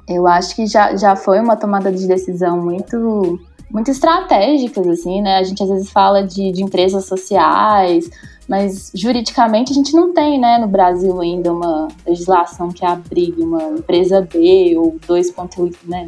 eu 0.06 0.26
acho 0.26 0.54
que 0.54 0.66
já, 0.66 0.94
já 0.96 1.16
foi 1.16 1.40
uma 1.40 1.56
tomada 1.56 1.90
de 1.90 2.06
decisão 2.06 2.60
muito 2.60 3.40
muito 3.72 3.90
estratégicas, 3.90 4.86
assim, 4.86 5.22
né? 5.22 5.38
A 5.38 5.42
gente 5.42 5.62
às 5.62 5.68
vezes 5.68 5.90
fala 5.90 6.22
de, 6.22 6.52
de 6.52 6.62
empresas 6.62 7.06
sociais, 7.06 8.10
mas 8.46 8.90
juridicamente 8.94 9.72
a 9.72 9.74
gente 9.74 9.94
não 9.94 10.12
tem, 10.12 10.38
né, 10.38 10.58
no 10.58 10.66
Brasil 10.66 11.18
ainda 11.20 11.52
uma 11.52 11.88
legislação 12.06 12.68
que 12.68 12.84
abrigue 12.84 13.40
uma 13.40 13.62
empresa 13.78 14.20
B 14.20 14.74
ou 14.76 14.98
2.5, 15.08 15.74
né, 15.84 16.06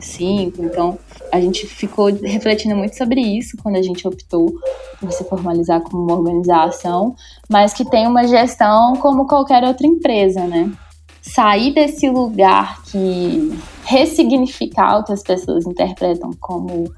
então 0.58 0.98
a 1.32 1.40
gente 1.40 1.66
ficou 1.66 2.06
refletindo 2.06 2.76
muito 2.76 2.96
sobre 2.98 3.20
isso 3.20 3.56
quando 3.62 3.76
a 3.76 3.82
gente 3.82 4.06
optou 4.06 4.52
por 5.00 5.10
se 5.12 5.24
formalizar 5.24 5.80
como 5.80 6.02
uma 6.02 6.16
organização, 6.16 7.14
mas 7.48 7.72
que 7.72 7.84
tem 7.84 8.06
uma 8.06 8.26
gestão 8.26 8.94
como 8.96 9.26
qualquer 9.26 9.64
outra 9.64 9.86
empresa, 9.86 10.46
né? 10.46 10.70
Sair 11.22 11.72
desse 11.72 12.10
lugar 12.10 12.82
que 12.84 13.58
ressignificar 13.84 14.98
o 14.98 15.04
que 15.04 15.12
as 15.12 15.22
pessoas 15.22 15.66
interpretam 15.66 16.30
como 16.38 16.92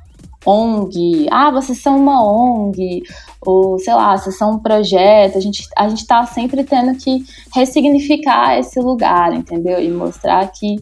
ONG, 0.47 1.26
ah, 1.31 1.50
vocês 1.50 1.83
são 1.83 1.97
uma 1.97 2.25
ONG, 2.25 3.03
ou 3.45 3.79
sei 3.81 3.93
lá, 3.93 4.17
vocês 4.17 4.38
são 4.38 4.53
um 4.53 4.59
projeto, 4.59 5.37
a 5.37 5.41
gente 5.41 5.67
a 5.76 5.88
gente 5.88 6.03
está 6.03 6.25
sempre 6.25 6.62
tendo 6.62 6.97
que 6.97 7.25
ressignificar 7.53 8.57
esse 8.59 8.81
lugar, 8.81 9.35
entendeu? 9.35 9.81
E 9.81 9.91
mostrar 9.91 10.47
que, 10.53 10.76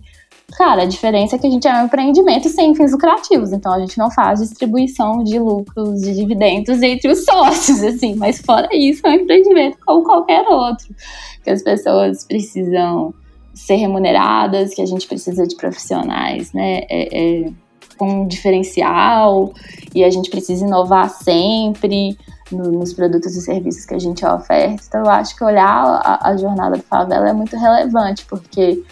cara, 0.58 0.82
a 0.82 0.86
diferença 0.86 1.36
é 1.36 1.38
que 1.38 1.46
a 1.46 1.50
gente 1.50 1.66
é 1.66 1.74
um 1.74 1.86
empreendimento 1.86 2.48
sem 2.50 2.74
fins 2.74 2.92
lucrativos, 2.92 3.52
então 3.52 3.72
a 3.72 3.80
gente 3.80 3.96
não 3.96 4.10
faz 4.10 4.40
distribuição 4.40 5.24
de 5.24 5.38
lucros, 5.38 6.02
de 6.02 6.14
dividendos 6.14 6.82
entre 6.82 7.10
os 7.10 7.24
sócios, 7.26 7.82
assim, 7.82 8.14
mas 8.16 8.40
fora 8.40 8.68
isso, 8.72 9.06
é 9.06 9.10
um 9.10 9.14
empreendimento 9.14 9.78
como 9.86 10.04
qualquer 10.04 10.46
outro, 10.46 10.94
que 11.42 11.50
as 11.50 11.62
pessoas 11.62 12.24
precisam 12.24 13.14
ser 13.54 13.76
remuneradas, 13.76 14.74
que 14.74 14.82
a 14.82 14.86
gente 14.86 15.06
precisa 15.06 15.46
de 15.46 15.56
profissionais, 15.56 16.52
né? 16.52 16.80
É, 16.90 17.44
é 17.46 17.63
com 17.96 18.22
um 18.22 18.26
diferencial 18.26 19.52
e 19.94 20.04
a 20.04 20.10
gente 20.10 20.30
precisa 20.30 20.64
inovar 20.66 21.08
sempre 21.08 22.16
no, 22.50 22.70
nos 22.72 22.92
produtos 22.92 23.34
e 23.36 23.40
serviços 23.40 23.84
que 23.84 23.94
a 23.94 23.98
gente 23.98 24.24
oferta. 24.24 24.82
Então, 24.86 25.00
eu 25.00 25.10
acho 25.10 25.36
que 25.36 25.44
olhar 25.44 26.00
a, 26.04 26.30
a 26.30 26.36
jornada 26.36 26.76
do 26.76 26.82
favela 26.82 27.28
é 27.28 27.32
muito 27.32 27.56
relevante, 27.56 28.24
porque 28.26 28.82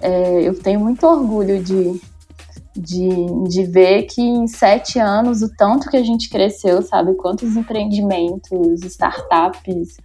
é, 0.00 0.42
eu 0.42 0.58
tenho 0.58 0.80
muito 0.80 1.06
orgulho 1.06 1.62
de, 1.62 2.00
de, 2.76 3.08
de 3.48 3.64
ver 3.64 4.04
que 4.04 4.22
em 4.22 4.46
sete 4.46 4.98
anos 4.98 5.42
o 5.42 5.48
tanto 5.56 5.88
que 5.90 5.96
a 5.96 6.02
gente 6.02 6.28
cresceu, 6.28 6.82
sabe? 6.82 7.14
Quantos 7.14 7.56
empreendimentos, 7.56 8.82
startups 8.84 9.96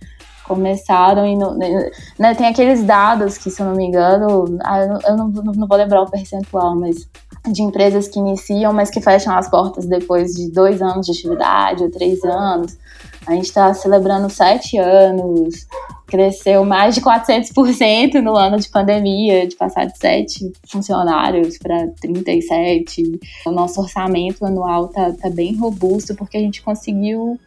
começaram 0.43 1.25
e 1.25 1.35
não, 1.35 1.55
né, 1.55 2.35
tem 2.35 2.47
aqueles 2.47 2.83
dados 2.83 3.37
que, 3.37 3.49
se 3.49 3.61
eu 3.61 3.65
não 3.65 3.75
me 3.75 3.85
engano, 3.85 4.57
ah, 4.63 4.99
eu, 5.07 5.17
não, 5.17 5.27
não, 5.29 5.67
vou 5.67 5.77
lembrar 5.77 6.01
o 6.01 6.09
percentual, 6.09 6.75
mas 6.75 7.07
de 7.51 7.61
empresas 7.61 8.07
que 8.07 8.19
iniciam, 8.19 8.73
mas 8.73 8.89
que 8.89 9.01
fecham 9.01 9.35
as 9.35 9.49
portas 9.49 9.85
depois 9.85 10.33
de 10.33 10.51
dois 10.51 10.81
anos 10.81 11.05
de 11.05 11.11
atividade 11.11 11.83
ou 11.83 11.91
três 11.91 12.23
anos. 12.23 12.77
A 13.25 13.33
gente 13.33 13.45
está 13.45 13.73
celebrando 13.73 14.29
sete 14.29 14.77
anos, 14.77 15.65
cresceu 16.07 16.65
mais 16.65 16.93
de 16.93 17.01
400% 17.01 18.21
no 18.21 18.35
ano 18.35 18.59
de 18.59 18.69
pandemia, 18.69 19.47
de 19.47 19.55
passar 19.55 19.85
de 19.85 19.97
sete 19.97 20.51
funcionários 20.67 21.57
para 21.57 21.87
37. 22.01 23.19
O 23.45 23.51
nosso 23.51 23.81
orçamento 23.81 24.45
anual 24.45 24.89
tá, 24.89 25.11
tá 25.13 25.29
bem 25.29 25.55
robusto 25.55 26.13
porque 26.15 26.37
a 26.37 26.41
gente 26.41 26.61
conseguiu 26.61 27.39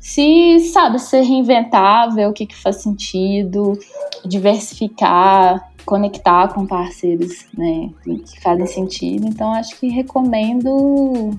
se, 0.00 0.60
sabe, 0.72 0.98
se 0.98 1.20
reinventar, 1.20 2.14
ver 2.14 2.28
o 2.28 2.32
que, 2.32 2.46
que 2.46 2.56
faz 2.56 2.76
sentido, 2.82 3.78
diversificar, 4.24 5.70
conectar 5.84 6.48
com 6.48 6.66
parceiros 6.66 7.46
né, 7.56 7.90
que 8.04 8.40
fazem 8.40 8.66
sentido. 8.66 9.26
Então, 9.26 9.52
acho 9.52 9.78
que 9.78 9.88
recomendo 9.88 11.30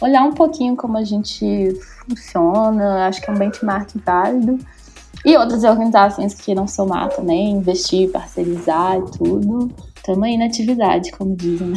olhar 0.00 0.24
um 0.24 0.32
pouquinho 0.32 0.76
como 0.76 0.96
a 0.96 1.04
gente 1.04 1.76
funciona, 2.06 3.08
acho 3.08 3.20
que 3.20 3.30
é 3.30 3.32
um 3.32 3.36
benchmark 3.36 3.90
válido. 4.04 4.58
E 5.24 5.36
outras 5.36 5.64
organizações 5.64 6.32
que 6.32 6.44
queiram 6.44 6.68
somar 6.68 7.08
também, 7.08 7.50
investir, 7.50 8.10
parceirizar 8.10 8.98
e 8.98 9.18
tudo. 9.18 9.70
Estamos 10.08 10.24
aí 10.26 10.38
na 10.38 10.46
atividade, 10.46 11.12
como 11.12 11.36
dizem, 11.36 11.68
né? 11.68 11.76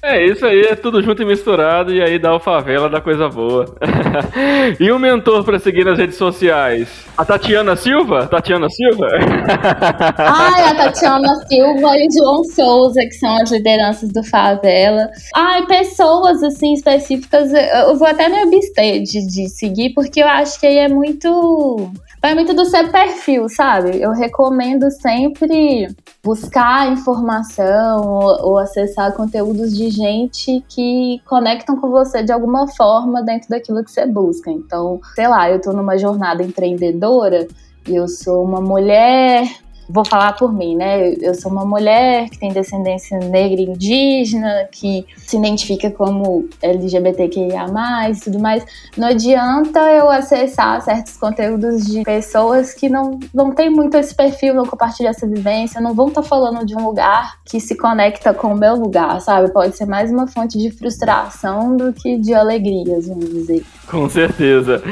É 0.00 0.24
isso 0.24 0.46
aí, 0.46 0.60
é 0.60 0.76
tudo 0.76 1.02
junto 1.02 1.20
e 1.20 1.26
misturado, 1.26 1.92
e 1.92 2.00
aí 2.00 2.16
dá 2.16 2.32
o 2.32 2.38
favela 2.38 2.88
da 2.88 3.00
coisa 3.00 3.28
boa. 3.28 3.74
e 4.78 4.92
um 4.92 5.00
mentor 5.00 5.42
para 5.42 5.58
seguir 5.58 5.84
nas 5.84 5.98
redes 5.98 6.14
sociais? 6.14 6.88
A 7.16 7.24
Tatiana 7.24 7.74
Silva? 7.74 8.28
Tatiana 8.28 8.70
Silva? 8.70 9.08
Ai, 10.16 10.62
a 10.62 10.74
Tatiana 10.76 11.34
Silva 11.48 11.98
e 11.98 12.06
o 12.06 12.12
João 12.12 12.44
Souza, 12.44 13.00
que 13.00 13.14
são 13.14 13.42
as 13.42 13.50
lideranças 13.50 14.10
do 14.10 14.22
Favela. 14.22 15.10
Ai, 15.34 15.66
pessoas 15.66 16.40
assim 16.44 16.74
específicas, 16.74 17.52
eu 17.52 17.96
vou 17.98 18.06
até 18.06 18.28
me 18.28 18.38
abster 18.38 19.02
de, 19.02 19.26
de 19.26 19.48
seguir, 19.48 19.90
porque 19.92 20.22
eu 20.22 20.28
acho 20.28 20.60
que 20.60 20.66
aí 20.68 20.78
é 20.78 20.88
muito 20.88 21.90
vai 22.20 22.34
muito 22.34 22.52
do 22.52 22.64
seu 22.64 22.88
perfil, 22.88 23.48
sabe? 23.48 24.00
Eu 24.00 24.12
recomendo 24.12 24.90
sempre 24.90 25.88
buscar 26.22 26.90
informação 27.10 28.02
ou, 28.02 28.50
ou, 28.50 28.58
acessar 28.58 29.14
conteúdos 29.14 29.76
de 29.76 29.90
gente 29.90 30.62
que 30.68 31.20
conectam 31.26 31.80
com 31.80 31.90
você 31.90 32.22
de 32.22 32.32
alguma 32.32 32.68
forma 32.68 33.22
dentro 33.22 33.48
daquilo 33.48 33.82
que 33.82 33.90
você 33.90 34.06
busca. 34.06 34.50
Então, 34.50 35.00
sei 35.14 35.28
lá, 35.28 35.50
eu 35.50 35.60
tô 35.60 35.72
numa 35.72 35.96
jornada 35.96 36.42
empreendedora 36.42 37.48
e 37.88 37.96
eu 37.96 38.06
sou 38.06 38.44
uma 38.44 38.60
mulher 38.60 39.48
vou 39.88 40.04
falar 40.04 40.34
por 40.34 40.52
mim, 40.52 40.76
né? 40.76 41.14
Eu 41.20 41.34
sou 41.34 41.50
uma 41.50 41.64
mulher 41.64 42.28
que 42.28 42.38
tem 42.38 42.52
descendência 42.52 43.18
negra 43.18 43.60
e 43.60 43.64
indígena, 43.64 44.68
que 44.70 45.06
se 45.16 45.36
identifica 45.36 45.90
como 45.90 46.48
LGBTQIA+, 46.62 47.66
e 48.10 48.20
tudo 48.20 48.38
mais. 48.38 48.64
Não 48.96 49.08
adianta 49.08 49.80
eu 49.92 50.10
acessar 50.10 50.82
certos 50.82 51.16
conteúdos 51.16 51.86
de 51.86 52.02
pessoas 52.02 52.74
que 52.74 52.88
não, 52.88 53.18
não 53.32 53.52
tem 53.52 53.70
muito 53.70 53.96
esse 53.96 54.14
perfil, 54.14 54.54
não 54.54 54.66
compartilham 54.66 55.10
essa 55.10 55.26
vivência, 55.26 55.80
não 55.80 55.94
vão 55.94 56.08
estar 56.08 56.22
tá 56.22 56.28
falando 56.28 56.66
de 56.66 56.76
um 56.76 56.84
lugar 56.84 57.38
que 57.44 57.58
se 57.60 57.76
conecta 57.76 58.34
com 58.34 58.48
o 58.48 58.58
meu 58.58 58.74
lugar, 58.74 59.20
sabe? 59.20 59.52
Pode 59.52 59.76
ser 59.76 59.86
mais 59.86 60.10
uma 60.10 60.26
fonte 60.26 60.58
de 60.58 60.70
frustração 60.70 61.76
do 61.76 61.92
que 61.92 62.18
de 62.18 62.34
alegrias, 62.34 63.08
vamos 63.08 63.28
dizer. 63.30 63.64
Com 63.86 64.08
certeza. 64.08 64.82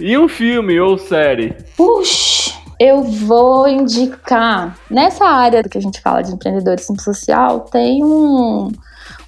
E 0.00 0.16
um 0.16 0.28
filme 0.28 0.80
ou 0.80 0.96
série? 0.96 1.54
Puxa! 1.76 2.45
Eu 2.78 3.02
vou 3.02 3.66
indicar, 3.66 4.78
nessa 4.90 5.24
área 5.24 5.62
que 5.62 5.78
a 5.78 5.80
gente 5.80 6.00
fala 6.00 6.22
de 6.22 6.32
empreendedorismo 6.32 7.00
social, 7.00 7.60
tem 7.60 8.04
um, 8.04 8.70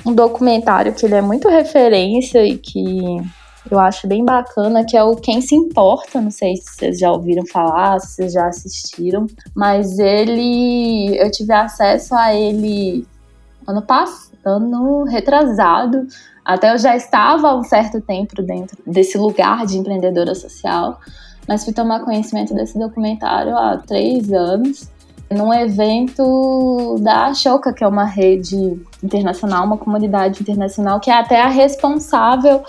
um 0.04 0.14
documentário 0.14 0.92
que 0.92 1.06
ele 1.06 1.14
é 1.14 1.22
muito 1.22 1.48
referência 1.48 2.44
e 2.44 2.58
que 2.58 3.22
eu 3.70 3.78
acho 3.78 4.06
bem 4.06 4.24
bacana, 4.24 4.84
que 4.84 4.96
é 4.96 5.02
o 5.02 5.16
Quem 5.16 5.40
Se 5.40 5.54
Importa. 5.54 6.20
Não 6.20 6.30
sei 6.30 6.56
se 6.56 6.74
vocês 6.74 6.98
já 6.98 7.10
ouviram 7.10 7.44
falar, 7.46 7.98
se 8.00 8.14
vocês 8.16 8.32
já 8.32 8.46
assistiram, 8.46 9.26
mas 9.54 9.98
ele. 9.98 11.16
Eu 11.18 11.30
tive 11.30 11.52
acesso 11.52 12.14
a 12.14 12.34
ele 12.34 13.06
ano, 13.66 13.82
pass 13.82 14.30
ano 14.44 15.04
retrasado. 15.04 16.06
Até 16.44 16.72
eu 16.72 16.78
já 16.78 16.96
estava 16.96 17.48
há 17.48 17.56
um 17.56 17.64
certo 17.64 18.00
tempo 18.00 18.42
dentro 18.42 18.78
desse 18.86 19.18
lugar 19.18 19.66
de 19.66 19.76
empreendedora 19.76 20.34
social, 20.34 20.98
mas 21.48 21.64
fui 21.64 21.72
tomar 21.72 22.04
conhecimento 22.04 22.54
desse 22.54 22.78
documentário 22.78 23.56
há 23.56 23.78
três 23.78 24.30
anos 24.30 24.88
num 25.30 25.52
evento 25.52 26.96
da 27.00 27.26
Ashoka, 27.26 27.72
que 27.72 27.82
é 27.82 27.88
uma 27.88 28.04
rede 28.04 28.80
internacional, 29.02 29.64
uma 29.64 29.76
comunidade 29.76 30.40
internacional, 30.42 31.00
que 31.00 31.10
é 31.10 31.14
até 31.14 31.40
a 31.40 31.48
responsável 31.48 32.62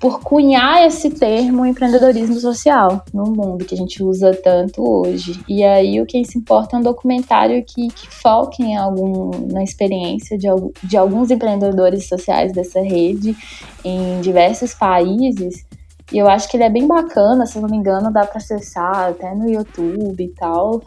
por 0.00 0.20
cunhar 0.20 0.86
esse 0.86 1.10
termo 1.10 1.66
empreendedorismo 1.66 2.40
social 2.40 3.04
no 3.12 3.26
mundo, 3.26 3.66
que 3.66 3.74
a 3.74 3.78
gente 3.78 4.02
usa 4.02 4.34
tanto 4.42 4.82
hoje. 4.82 5.38
E 5.46 5.62
aí 5.62 6.00
o 6.00 6.06
que 6.06 6.24
se 6.24 6.38
importa 6.38 6.74
é 6.74 6.78
um 6.78 6.82
documentário 6.82 7.62
que, 7.62 7.88
que 7.88 8.08
foque 8.08 8.62
em 8.62 8.76
algum, 8.76 9.52
na 9.52 9.62
experiência 9.62 10.38
de, 10.38 10.48
de 10.82 10.96
alguns 10.96 11.30
empreendedores 11.30 12.08
sociais 12.08 12.50
dessa 12.50 12.80
rede 12.80 13.36
em 13.84 14.22
diversos 14.22 14.72
países. 14.72 15.66
E 16.12 16.18
eu 16.18 16.28
acho 16.28 16.48
que 16.48 16.56
ele 16.56 16.64
é 16.64 16.70
bem 16.70 16.86
bacana, 16.86 17.46
se 17.46 17.58
não 17.60 17.68
me 17.68 17.76
engano, 17.76 18.12
dá 18.12 18.26
para 18.26 18.38
acessar 18.38 19.10
até 19.10 19.34
no 19.34 19.48
YouTube 19.48 20.22
e 20.22 20.28
tal 20.28 20.82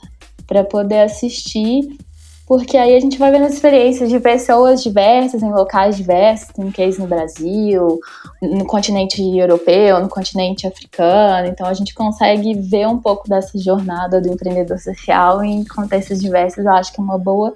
para 0.46 0.63
poder 0.63 1.01
assistir, 1.01 1.98
porque 2.46 2.75
aí 2.75 2.96
a 2.96 3.00
gente 3.00 3.18
vai 3.18 3.32
vendo 3.32 3.46
as 3.46 3.53
experiências 3.53 4.10
de 4.10 4.20
pessoas 4.20 4.84
diversas, 4.84 5.42
em 5.42 5.51
locais 5.51 5.96
diversos, 5.96 6.50
tem 6.50 6.70
case 6.70 7.00
no 7.00 7.08
Brasil, 7.08 8.00
no 8.42 8.65
continente 8.65 9.22
europeu, 9.22 10.01
no 10.01 10.10
continente 10.10 10.68
africano, 10.68 11.48
então 11.48 11.65
a 11.65 11.74
gente 11.74 11.94
consegue 11.94 12.53
ver 12.53 12.88
um 12.88 13.00
pouco 13.00 13.27
dessa 13.30 13.58
jornada 13.58 14.20
do 14.20 14.30
empreendedor 14.30 14.77
social 14.77 15.44
em 15.44 15.63
contextos 15.63 16.20
diversos, 16.20 16.65
eu 16.65 16.74
acho 16.74 16.94
que 16.94 17.00
é 17.00 17.03
uma 17.03 17.18
boa 17.18 17.53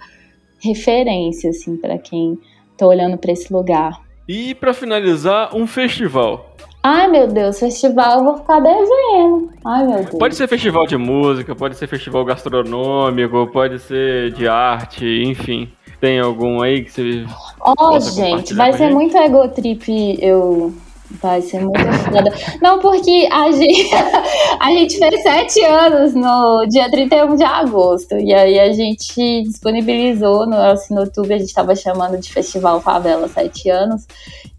referência, 0.60 1.50
assim, 1.50 1.76
para 1.76 1.98
quem 1.98 2.40
está 2.72 2.88
olhando 2.88 3.18
para 3.18 3.32
esse 3.32 3.52
lugar. 3.52 4.02
E 4.28 4.56
para 4.56 4.74
finalizar, 4.74 5.56
um 5.56 5.68
festival. 5.68 6.56
Ai, 6.90 7.10
meu 7.10 7.28
Deus, 7.28 7.60
festival 7.60 8.20
eu 8.20 8.24
vou 8.24 8.38
ficar 8.38 8.62
devendo. 8.62 9.52
Ai, 9.66 9.86
meu 9.86 9.98
Deus. 10.06 10.18
Pode 10.18 10.36
ser 10.38 10.48
festival 10.48 10.88
de 10.88 10.96
música, 10.96 11.54
pode 11.54 11.76
ser 11.76 11.86
festival 11.86 12.24
gastronômico, 12.24 13.46
pode 13.48 13.78
ser 13.80 14.32
de 14.32 14.48
arte, 14.48 15.06
enfim. 15.26 15.68
Tem 16.00 16.18
algum 16.18 16.62
aí 16.62 16.86
que 16.86 16.92
você. 16.92 17.26
Ó, 17.60 17.74
oh, 17.78 18.00
gente, 18.00 18.54
vai 18.54 18.72
ser 18.72 18.86
gente? 18.86 18.94
muito 18.94 19.18
ego 19.18 19.50
trip 19.50 20.18
eu. 20.22 20.74
Vai 21.22 21.42
ser 21.42 21.60
muito 21.60 21.82
foda. 22.06 22.34
Não, 22.62 22.80
porque 22.80 23.28
a 23.34 23.52
gente, 23.52 23.90
a 24.58 24.70
gente 24.70 24.98
fez 24.98 25.24
sete 25.24 25.62
anos 25.66 26.14
no 26.14 26.66
dia 26.68 26.90
31 26.90 27.36
de 27.36 27.44
agosto. 27.44 28.16
E 28.18 28.34
aí 28.34 28.58
a 28.60 28.72
gente 28.72 29.44
disponibilizou 29.44 30.46
no, 30.46 30.56
assim, 30.56 30.94
no 30.94 31.02
YouTube, 31.02 31.34
a 31.34 31.38
gente 31.38 31.50
estava 31.50 31.76
chamando 31.76 32.18
de 32.18 32.32
Festival 32.32 32.80
Favela 32.80 33.28
Sete 33.28 33.70
Anos 33.70 34.06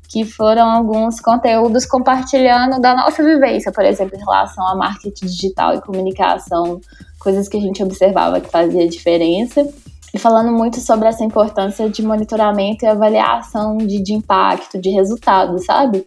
que 0.09 0.25
foram 0.25 0.69
alguns 0.69 1.21
conteúdos 1.21 1.85
compartilhando 1.85 2.81
da 2.81 2.97
nossa 2.97 3.23
vivência, 3.23 3.71
por 3.71 3.85
exemplo, 3.85 4.17
em 4.17 4.21
relação 4.21 4.67
a 4.67 4.75
marketing 4.75 5.27
digital 5.27 5.75
e 5.75 5.83
comunicação, 5.83 6.81
coisas 7.21 7.47
que 7.47 7.59
a 7.59 7.61
gente 7.61 7.83
observava 7.83 8.41
que 8.41 8.51
fazia 8.51 8.89
diferença. 8.89 9.69
E 10.13 10.19
falando 10.19 10.51
muito 10.51 10.81
sobre 10.81 11.07
essa 11.07 11.23
importância 11.23 11.91
de 11.91 12.03
monitoramento 12.03 12.87
e 12.87 12.89
avaliação 12.89 13.77
de, 13.77 14.03
de 14.03 14.15
impacto, 14.15 14.81
de 14.81 14.89
resultado, 14.89 15.63
sabe? 15.63 16.07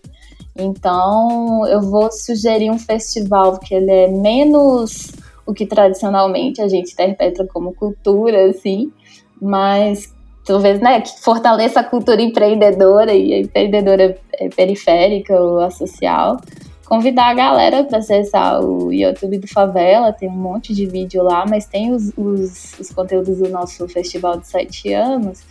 Então, 0.57 1.67
eu 1.67 1.81
vou 1.81 2.11
sugerir 2.11 2.71
um 2.71 2.79
festival 2.79 3.59
que 3.59 3.75
ele 3.75 3.91
é 3.91 4.07
menos 4.07 5.11
o 5.45 5.53
que 5.53 5.67
tradicionalmente 5.67 6.59
a 6.61 6.67
gente 6.67 6.93
interpreta 6.93 7.45
como 7.53 7.73
cultura, 7.73 8.49
assim, 8.49 8.91
mas 9.39 10.11
talvez, 10.45 10.79
né, 10.79 11.01
que 11.01 11.19
fortaleça 11.21 11.79
a 11.79 11.83
cultura 11.83 12.21
empreendedora 12.21 13.13
e 13.13 13.33
a 13.33 13.39
empreendedora 13.39 14.17
é, 14.33 14.49
periférica 14.49 15.39
ou 15.39 15.59
a 15.59 15.69
social. 15.69 16.39
Convidar 16.85 17.27
a 17.27 17.33
galera 17.33 17.83
para 17.85 17.99
acessar 17.99 18.61
o 18.61 18.91
YouTube 18.91 19.37
do 19.37 19.47
Favela, 19.47 20.11
tem 20.11 20.27
um 20.27 20.33
monte 20.33 20.73
de 20.73 20.85
vídeo 20.85 21.23
lá, 21.23 21.45
mas 21.47 21.65
tem 21.65 21.93
os, 21.93 22.11
os, 22.17 22.77
os 22.79 22.89
conteúdos 22.91 23.37
do 23.37 23.47
nosso 23.47 23.87
festival 23.87 24.37
de 24.37 24.47
sete 24.47 24.91
anos, 24.91 25.41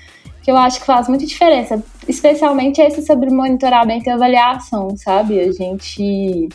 que 0.42 0.50
eu 0.50 0.56
acho 0.56 0.80
que 0.80 0.86
faz 0.86 1.08
muita 1.08 1.24
diferença, 1.24 1.82
especialmente 2.06 2.80
esse 2.82 3.02
sobre 3.06 3.30
monitoramento 3.30 4.08
e 4.08 4.12
avaliação, 4.12 4.94
sabe? 4.96 5.40
A 5.40 5.50
gente 5.50 6.48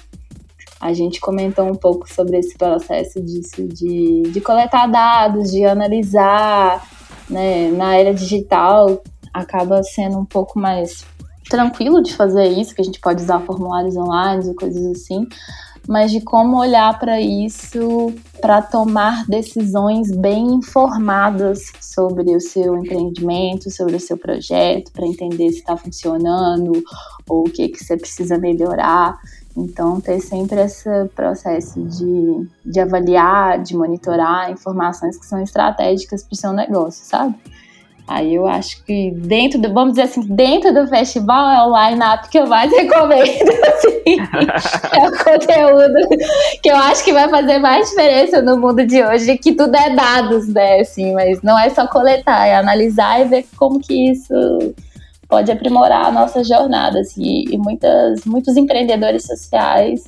a 0.79 0.93
gente 0.93 1.19
comentou 1.19 1.65
um 1.65 1.73
pouco 1.73 2.07
sobre 2.11 2.37
esse 2.37 2.55
processo 2.55 3.19
disso, 3.19 3.67
de, 3.67 4.21
de 4.23 4.41
coletar 4.41 4.85
dados, 4.85 5.51
de 5.51 5.65
analisar, 5.65 6.85
né, 7.29 7.71
na 7.71 7.95
era 7.95 8.13
digital 8.13 9.01
acaba 9.33 9.83
sendo 9.83 10.17
um 10.17 10.25
pouco 10.25 10.57
mais 10.57 11.05
tranquilo 11.49 12.01
de 12.01 12.13
fazer 12.13 12.47
isso, 12.47 12.73
que 12.73 12.81
a 12.81 12.85
gente 12.85 12.99
pode 12.99 13.21
usar 13.21 13.39
formulários 13.41 13.95
online 13.95 14.49
e 14.49 14.55
coisas 14.55 14.85
assim, 14.85 15.27
mas 15.87 16.11
de 16.11 16.21
como 16.21 16.57
olhar 16.57 16.97
para 16.97 17.21
isso 17.21 18.13
para 18.41 18.61
tomar 18.61 19.25
decisões 19.27 20.11
bem 20.11 20.55
informadas 20.55 21.71
sobre 21.79 22.35
o 22.35 22.39
seu 22.39 22.77
empreendimento, 22.77 23.69
sobre 23.69 23.95
o 23.95 23.99
seu 23.99 24.17
projeto, 24.17 24.91
para 24.91 25.05
entender 25.05 25.49
se 25.51 25.59
está 25.59 25.77
funcionando 25.77 26.83
ou 27.27 27.41
o 27.41 27.51
que, 27.51 27.69
que 27.69 27.83
você 27.83 27.97
precisa 27.97 28.37
melhorar. 28.37 29.19
Então, 29.57 30.01
ter 30.01 30.19
sempre 30.19 30.61
esse 30.61 30.89
processo 31.15 31.81
de, 31.81 32.47
de 32.65 32.79
avaliar, 32.79 33.61
de 33.63 33.75
monitorar 33.75 34.51
informações 34.51 35.17
que 35.17 35.25
são 35.25 35.41
estratégicas 35.41 36.23
para 36.23 36.33
o 36.33 36.37
seu 36.37 36.51
negócio, 36.51 37.05
sabe? 37.05 37.35
Aí 38.07 38.35
eu 38.35 38.45
acho 38.45 38.83
que 38.83 39.11
dentro 39.11 39.59
do, 39.59 39.73
vamos 39.73 39.93
dizer 39.93 40.03
assim, 40.03 40.21
dentro 40.21 40.71
do 40.71 40.87
festival 40.87 41.49
é 41.49 41.63
o 41.63 41.89
line-up 41.89 42.29
que 42.29 42.37
eu 42.37 42.45
mais 42.45 42.69
recomendo, 42.75 43.49
assim. 43.73 44.19
é 44.93 45.07
o 45.07 45.23
conteúdo 45.23 46.07
que 46.61 46.69
eu 46.69 46.75
acho 46.75 47.03
que 47.03 47.11
vai 47.11 47.27
fazer 47.29 47.57
mais 47.57 47.89
diferença 47.89 48.41
no 48.43 48.57
mundo 48.57 48.85
de 48.85 49.03
hoje, 49.03 49.37
que 49.37 49.53
tudo 49.53 49.75
é 49.75 49.95
dados, 49.95 50.47
né, 50.47 50.81
assim, 50.81 51.13
mas 51.13 51.41
não 51.41 51.57
é 51.57 51.69
só 51.69 51.87
coletar, 51.87 52.45
é 52.45 52.55
analisar 52.55 53.21
e 53.21 53.25
ver 53.25 53.45
como 53.57 53.79
que 53.79 54.11
isso 54.11 54.33
pode 55.35 55.51
aprimorar 55.51 56.05
a 56.05 56.11
nossa 56.11 56.41
jornada. 56.45 57.01
Assim, 57.01 57.43
e 57.51 57.57
muitas, 57.57 58.23
muitos 58.23 58.55
empreendedores 58.55 59.25
sociais 59.25 60.05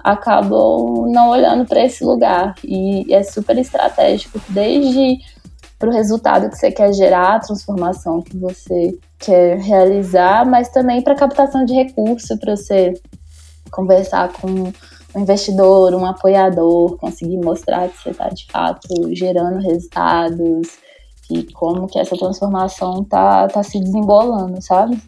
acabam 0.00 1.06
não 1.12 1.30
olhando 1.30 1.64
para 1.64 1.84
esse 1.84 2.04
lugar. 2.04 2.56
E 2.64 3.06
é 3.14 3.22
super 3.22 3.56
estratégico, 3.56 4.40
desde 4.48 5.18
para 5.78 5.88
o 5.88 5.92
resultado 5.92 6.50
que 6.50 6.58
você 6.58 6.72
quer 6.72 6.92
gerar, 6.92 7.36
a 7.36 7.40
transformação 7.40 8.20
que 8.20 8.36
você 8.36 8.98
quer 9.18 9.58
realizar, 9.58 10.44
mas 10.44 10.68
também 10.70 11.02
para 11.02 11.14
captação 11.14 11.64
de 11.64 11.72
recurso, 11.72 12.36
para 12.38 12.56
você 12.56 12.94
conversar 13.70 14.32
com 14.32 14.48
um 15.14 15.20
investidor, 15.20 15.94
um 15.94 16.04
apoiador, 16.04 16.96
conseguir 16.96 17.36
mostrar 17.36 17.88
que 17.88 18.02
você 18.02 18.10
está 18.10 18.28
de 18.28 18.46
fato 18.50 18.88
gerando 19.14 19.60
resultados, 19.60 20.83
e 21.30 21.42
como 21.52 21.86
que 21.86 21.98
essa 21.98 22.16
transformação 22.16 23.04
tá, 23.04 23.48
tá 23.48 23.62
se 23.62 23.80
desembolando, 23.80 24.60
sabe? 24.60 25.00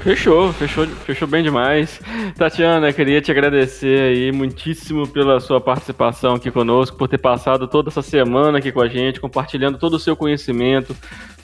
Fechou, 0.00 0.52
fechou, 0.52 0.86
fechou 0.86 1.26
bem 1.26 1.42
demais. 1.42 2.00
Tatiana, 2.36 2.92
queria 2.92 3.20
te 3.20 3.32
agradecer 3.32 4.02
aí 4.02 4.30
muitíssimo 4.30 5.08
pela 5.08 5.40
sua 5.40 5.60
participação 5.60 6.34
aqui 6.34 6.48
conosco, 6.48 6.96
por 6.96 7.08
ter 7.08 7.18
passado 7.18 7.66
toda 7.66 7.88
essa 7.88 8.02
semana 8.02 8.58
aqui 8.58 8.70
com 8.70 8.80
a 8.80 8.88
gente, 8.88 9.20
compartilhando 9.20 9.78
todo 9.78 9.94
o 9.94 9.98
seu 9.98 10.14
conhecimento, 10.14 10.94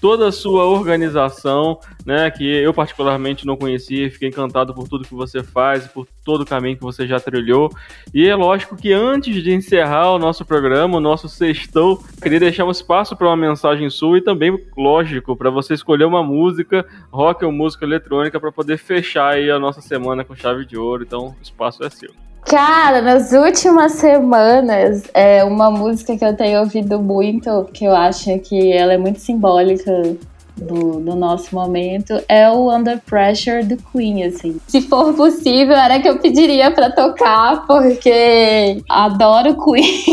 toda 0.00 0.28
a 0.28 0.32
sua 0.32 0.64
organização, 0.64 1.80
né, 2.06 2.30
que 2.30 2.44
eu 2.44 2.72
particularmente 2.72 3.44
não 3.44 3.56
conhecia, 3.56 4.10
fiquei 4.10 4.28
encantado 4.28 4.72
por 4.72 4.86
tudo 4.86 5.08
que 5.08 5.14
você 5.14 5.42
faz, 5.42 5.88
por 5.88 6.06
todo 6.24 6.42
o 6.42 6.46
caminho 6.46 6.76
que 6.76 6.82
você 6.82 7.06
já 7.06 7.18
trilhou. 7.18 7.70
E 8.12 8.28
é 8.28 8.34
lógico 8.34 8.76
que 8.76 8.92
antes 8.92 9.42
de 9.42 9.52
encerrar 9.52 10.12
o 10.12 10.18
nosso 10.18 10.44
programa, 10.44 10.98
o 10.98 11.00
nosso 11.00 11.28
sextou, 11.28 12.02
queria 12.20 12.40
deixar 12.40 12.64
um 12.64 12.70
espaço 12.70 13.16
para 13.16 13.28
uma 13.28 13.36
mensagem 13.36 13.88
sua 13.90 14.18
e 14.18 14.22
também, 14.22 14.58
lógico, 14.76 15.36
para 15.36 15.50
você 15.50 15.74
escolher 15.74 16.04
uma 16.04 16.22
música, 16.22 16.84
rock 17.10 17.44
ou 17.44 17.52
música 17.52 17.84
eletrônica, 17.84 18.38
para 18.38 18.52
poder 18.52 18.78
fechar 18.78 19.34
aí 19.34 19.50
a 19.50 19.58
nossa 19.58 19.80
semana 19.80 20.24
com 20.24 20.34
chave 20.34 20.64
de 20.64 20.76
ouro. 20.76 21.02
Então, 21.02 21.28
o 21.28 21.42
espaço 21.42 21.84
é 21.84 21.90
seu. 21.90 22.10
Cara, 22.44 23.00
nas 23.00 23.32
últimas 23.32 23.92
semanas, 23.92 25.04
é 25.14 25.44
uma 25.44 25.70
música 25.70 26.16
que 26.16 26.24
eu 26.24 26.36
tenho 26.36 26.60
ouvido 26.60 27.00
muito, 27.00 27.64
que 27.72 27.84
eu 27.84 27.94
acho 27.94 28.38
que 28.40 28.72
ela 28.72 28.92
é 28.92 28.98
muito 28.98 29.20
simbólica 29.20 30.16
do, 30.56 31.00
do, 31.00 31.14
nosso 31.14 31.54
momento 31.54 32.20
é 32.28 32.50
o 32.50 32.70
Under 32.74 33.00
Pressure 33.00 33.64
do 33.64 33.76
Queen, 33.76 34.24
assim. 34.24 34.60
Se 34.66 34.82
for 34.82 35.14
possível, 35.14 35.74
era 35.76 36.00
que 36.00 36.08
eu 36.08 36.18
pediria 36.18 36.70
para 36.70 36.90
tocar, 36.90 37.66
porque 37.66 38.82
adoro 38.88 39.56
Queen. 39.64 40.04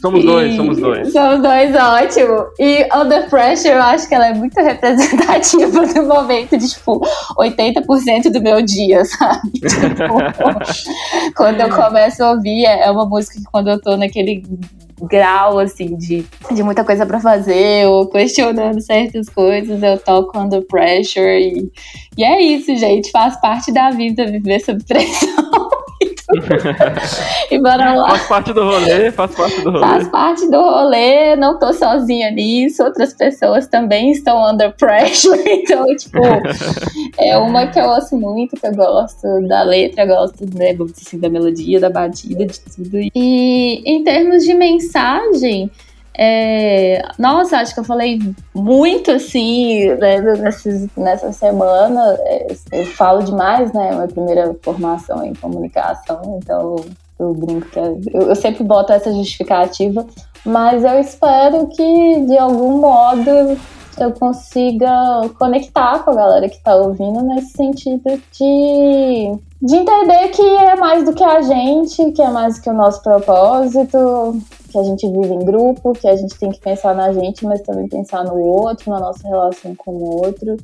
Somos 0.00 0.24
dois, 0.24 0.56
somos 0.56 0.78
dois. 0.78 1.12
Somos 1.12 1.42
dois, 1.42 1.74
ótimo. 1.74 2.46
E 2.58 2.88
Under 2.94 3.28
Pressure, 3.28 3.74
eu 3.74 3.82
acho 3.82 4.08
que 4.08 4.14
ela 4.14 4.28
é 4.28 4.34
muito 4.34 4.58
representativa 4.60 5.86
do 5.86 6.02
momento 6.02 6.58
de, 6.58 6.68
tipo, 6.68 7.00
80% 7.38 8.30
do 8.32 8.42
meu 8.42 8.62
dia, 8.62 9.04
sabe? 9.06 9.52
Tipo, 9.52 11.34
quando 11.36 11.60
eu 11.60 11.70
começo 11.70 12.22
a 12.24 12.32
ouvir, 12.32 12.64
é 12.64 12.90
uma 12.90 13.06
música 13.06 13.38
que 13.38 13.44
quando 13.44 13.70
eu 13.70 13.80
tô 13.80 13.96
naquele 13.96 14.42
grau, 15.06 15.58
assim, 15.58 15.96
de 15.96 16.24
de 16.50 16.62
muita 16.62 16.84
coisa 16.84 17.06
para 17.06 17.20
fazer 17.20 17.86
ou 17.86 18.06
questionando 18.06 18.80
certas 18.80 19.28
coisas, 19.28 19.82
eu 19.82 19.98
toco 19.98 20.38
under 20.38 20.62
pressure 20.66 21.22
e, 21.22 21.70
e 22.16 22.24
é 22.24 22.40
isso, 22.40 22.74
gente, 22.76 23.10
faz 23.10 23.40
parte 23.40 23.72
da 23.72 23.90
vida 23.90 24.26
viver 24.26 24.60
sob 24.60 24.82
pressão. 24.84 25.71
E 27.50 27.58
bora 27.58 27.94
lá. 27.94 28.10
Faz 28.10 28.26
parte 28.28 28.52
do 28.52 28.62
rolê, 28.64 29.10
faz 29.10 29.34
parte 29.34 29.60
do 29.62 29.70
rolê. 29.70 29.80
Faz 29.80 30.08
parte 30.08 30.50
do 30.50 30.60
rolê, 30.60 31.36
não 31.36 31.58
tô 31.58 31.72
sozinha 31.72 32.30
nisso, 32.30 32.82
outras 32.82 33.12
pessoas 33.12 33.66
também 33.66 34.10
estão 34.12 34.50
under 34.50 34.72
pressure, 34.76 35.40
então, 35.46 35.84
tipo, 35.96 36.18
é 37.18 37.36
uma 37.38 37.66
que 37.66 37.78
eu 37.78 37.88
ouço 37.88 38.16
muito, 38.16 38.56
que 38.56 38.66
eu 38.66 38.74
gosto 38.74 39.46
da 39.46 39.62
letra, 39.62 40.06
gosto, 40.06 40.44
né, 40.56 40.76
assim, 40.96 41.18
da 41.18 41.28
melodia, 41.28 41.80
da 41.80 41.90
batida, 41.90 42.46
de 42.46 42.60
tudo. 42.60 42.98
E 43.14 43.82
em 43.86 44.02
termos 44.04 44.44
de 44.44 44.54
mensagem, 44.54 45.70
é, 46.14 47.02
nossa, 47.18 47.58
acho 47.58 47.72
que 47.72 47.80
eu 47.80 47.84
falei 47.84 48.18
muito 48.54 49.10
assim 49.10 49.86
né, 49.94 50.20
nessa 50.96 51.32
semana. 51.32 52.16
É, 52.20 52.54
eu 52.72 52.86
falo 52.86 53.22
demais, 53.22 53.72
né? 53.72 53.92
Minha 53.94 54.08
primeira 54.08 54.54
formação 54.62 55.24
em 55.24 55.34
comunicação, 55.34 56.38
então 56.42 56.76
eu 57.18 57.34
brinco 57.34 57.68
que 57.68 57.78
é, 57.78 57.96
eu, 58.12 58.28
eu 58.28 58.36
sempre 58.36 58.62
boto 58.64 58.92
essa 58.92 59.12
justificativa, 59.12 60.06
mas 60.44 60.84
eu 60.84 61.00
espero 61.00 61.66
que 61.68 62.20
de 62.26 62.36
algum 62.36 62.80
modo 62.80 63.56
eu 63.98 64.12
consiga 64.12 64.88
conectar 65.38 66.00
com 66.00 66.10
a 66.10 66.14
galera 66.14 66.48
que 66.48 66.56
está 66.56 66.74
ouvindo 66.74 67.22
nesse 67.22 67.52
sentido 67.52 68.02
de, 68.32 69.38
de 69.60 69.76
entender 69.76 70.28
que 70.28 70.42
é 70.42 70.76
mais 70.76 71.04
do 71.04 71.14
que 71.14 71.22
a 71.22 71.42
gente, 71.42 72.12
que 72.12 72.22
é 72.22 72.30
mais 72.30 72.56
do 72.56 72.62
que 72.62 72.70
o 72.70 72.74
nosso 72.74 73.02
propósito, 73.02 74.40
que 74.72 74.78
a 74.78 74.82
gente 74.82 75.06
vive 75.06 75.34
em 75.34 75.44
grupo, 75.44 75.92
que 75.92 76.08
a 76.08 76.16
gente 76.16 76.34
tem 76.38 76.50
que 76.50 76.58
pensar 76.58 76.94
na 76.94 77.12
gente, 77.12 77.44
mas 77.44 77.60
também 77.60 77.86
pensar 77.88 78.24
no 78.24 78.34
outro, 78.36 78.90
na 78.90 78.98
nossa 78.98 79.28
relação 79.28 79.74
com 79.76 79.92
o 79.92 80.24
outro. 80.24 80.56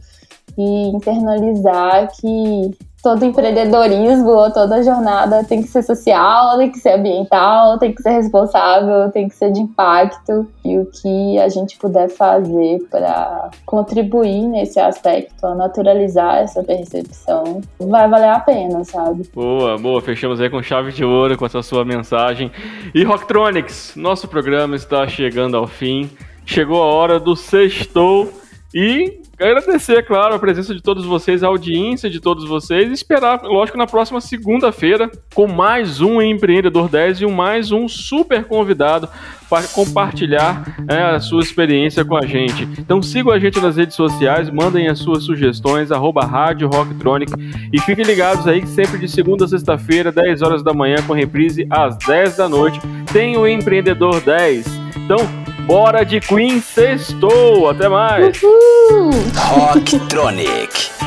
E 0.56 0.88
internalizar 0.88 2.10
que 2.16 2.76
todo 3.02 3.24
empreendedorismo 3.24 4.28
ou 4.28 4.52
toda 4.52 4.82
jornada 4.82 5.44
tem 5.44 5.62
que 5.62 5.68
ser 5.68 5.82
social, 5.82 6.58
tem 6.58 6.70
que 6.70 6.78
ser 6.78 6.94
ambiental, 6.94 7.78
tem 7.78 7.94
que 7.94 8.02
ser 8.02 8.10
responsável, 8.10 9.10
tem 9.12 9.28
que 9.28 9.34
ser 9.34 9.52
de 9.52 9.60
impacto 9.60 10.46
e 10.64 10.78
o 10.78 10.86
que 10.86 11.38
a 11.38 11.48
gente 11.48 11.78
puder 11.78 12.08
fazer 12.08 12.80
para 12.90 13.50
contribuir 13.64 14.42
nesse 14.48 14.80
aspecto, 14.80 15.46
a 15.46 15.54
naturalizar 15.54 16.38
essa 16.38 16.62
percepção, 16.62 17.60
vai 17.78 18.08
valer 18.08 18.30
a 18.30 18.40
pena, 18.40 18.84
sabe? 18.84 19.28
Boa, 19.32 19.78
boa, 19.78 20.00
fechamos 20.00 20.40
aí 20.40 20.50
com 20.50 20.62
chave 20.62 20.92
de 20.92 21.04
ouro 21.04 21.38
com 21.38 21.46
essa 21.46 21.62
sua 21.62 21.84
mensagem. 21.84 22.50
E 22.94 23.04
Rocktronics, 23.04 23.94
nosso 23.96 24.26
programa 24.26 24.74
está 24.74 25.06
chegando 25.06 25.56
ao 25.56 25.66
fim. 25.66 26.10
Chegou 26.44 26.82
a 26.82 26.86
hora 26.86 27.20
do 27.20 27.36
sextou 27.36 28.32
e 28.74 29.20
Agradecer, 29.40 30.02
claro, 30.02 30.34
a 30.34 30.38
presença 30.38 30.74
de 30.74 30.82
todos 30.82 31.04
vocês, 31.04 31.44
a 31.44 31.46
audiência 31.46 32.10
de 32.10 32.18
todos 32.18 32.44
vocês 32.48 32.90
e 32.90 32.92
esperar, 32.92 33.40
lógico, 33.44 33.78
na 33.78 33.86
próxima 33.86 34.20
segunda-feira 34.20 35.08
com 35.32 35.46
mais 35.46 36.00
um 36.00 36.20
Empreendedor 36.20 36.88
10 36.88 37.20
e 37.20 37.24
um 37.24 37.30
mais 37.30 37.70
um 37.70 37.86
super 37.86 38.42
convidado 38.42 39.08
para 39.48 39.68
compartilhar 39.68 40.76
é, 40.88 41.14
a 41.14 41.20
sua 41.20 41.40
experiência 41.40 42.04
com 42.04 42.16
a 42.16 42.26
gente. 42.26 42.68
Então 42.80 43.00
sigam 43.00 43.32
a 43.32 43.38
gente 43.38 43.60
nas 43.60 43.76
redes 43.76 43.94
sociais, 43.94 44.50
mandem 44.50 44.88
as 44.88 44.98
suas 44.98 45.22
sugestões, 45.22 45.92
arroba 45.92 46.26
Rádio 46.26 46.66
Rocktronic 46.66 47.32
e 47.72 47.80
fiquem 47.80 48.04
ligados 48.04 48.44
aí 48.48 48.60
que 48.60 48.68
sempre 48.68 48.98
de 48.98 49.08
segunda 49.08 49.44
a 49.44 49.48
sexta-feira, 49.48 50.10
10 50.10 50.42
horas 50.42 50.64
da 50.64 50.74
manhã, 50.74 50.96
com 51.06 51.12
reprise 51.12 51.64
às 51.70 51.96
10 51.98 52.36
da 52.38 52.48
noite, 52.48 52.80
tem 53.12 53.36
o 53.36 53.46
Empreendedor 53.46 54.20
10. 54.20 54.66
Então, 54.96 55.47
Bora 55.68 56.02
de 56.02 56.18
Queen 56.18 56.62
sextou. 56.62 57.68
Até 57.68 57.90
mais. 57.90 58.42
Uhul. 58.42 59.10
Rocktronic. 59.36 60.97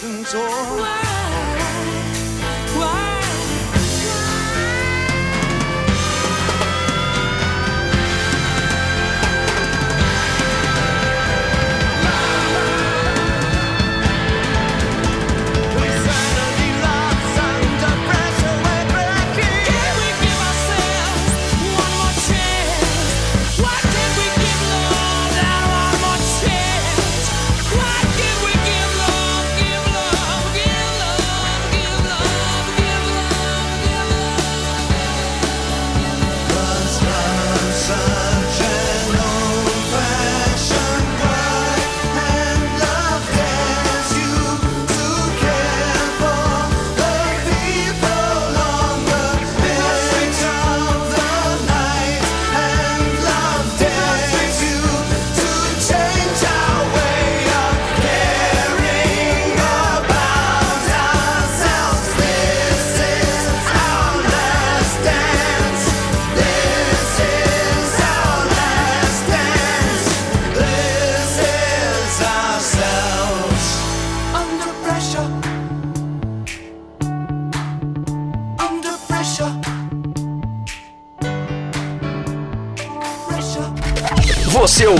control. 0.00 0.78
Whoa. 0.78 2.07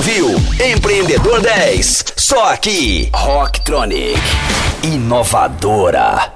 Ouviu 0.08 0.40
Empreendedor 0.64 1.42
10, 1.42 2.04
só 2.16 2.52
aqui, 2.52 3.10
Rocktronic, 3.12 4.18
inovadora. 4.82 6.27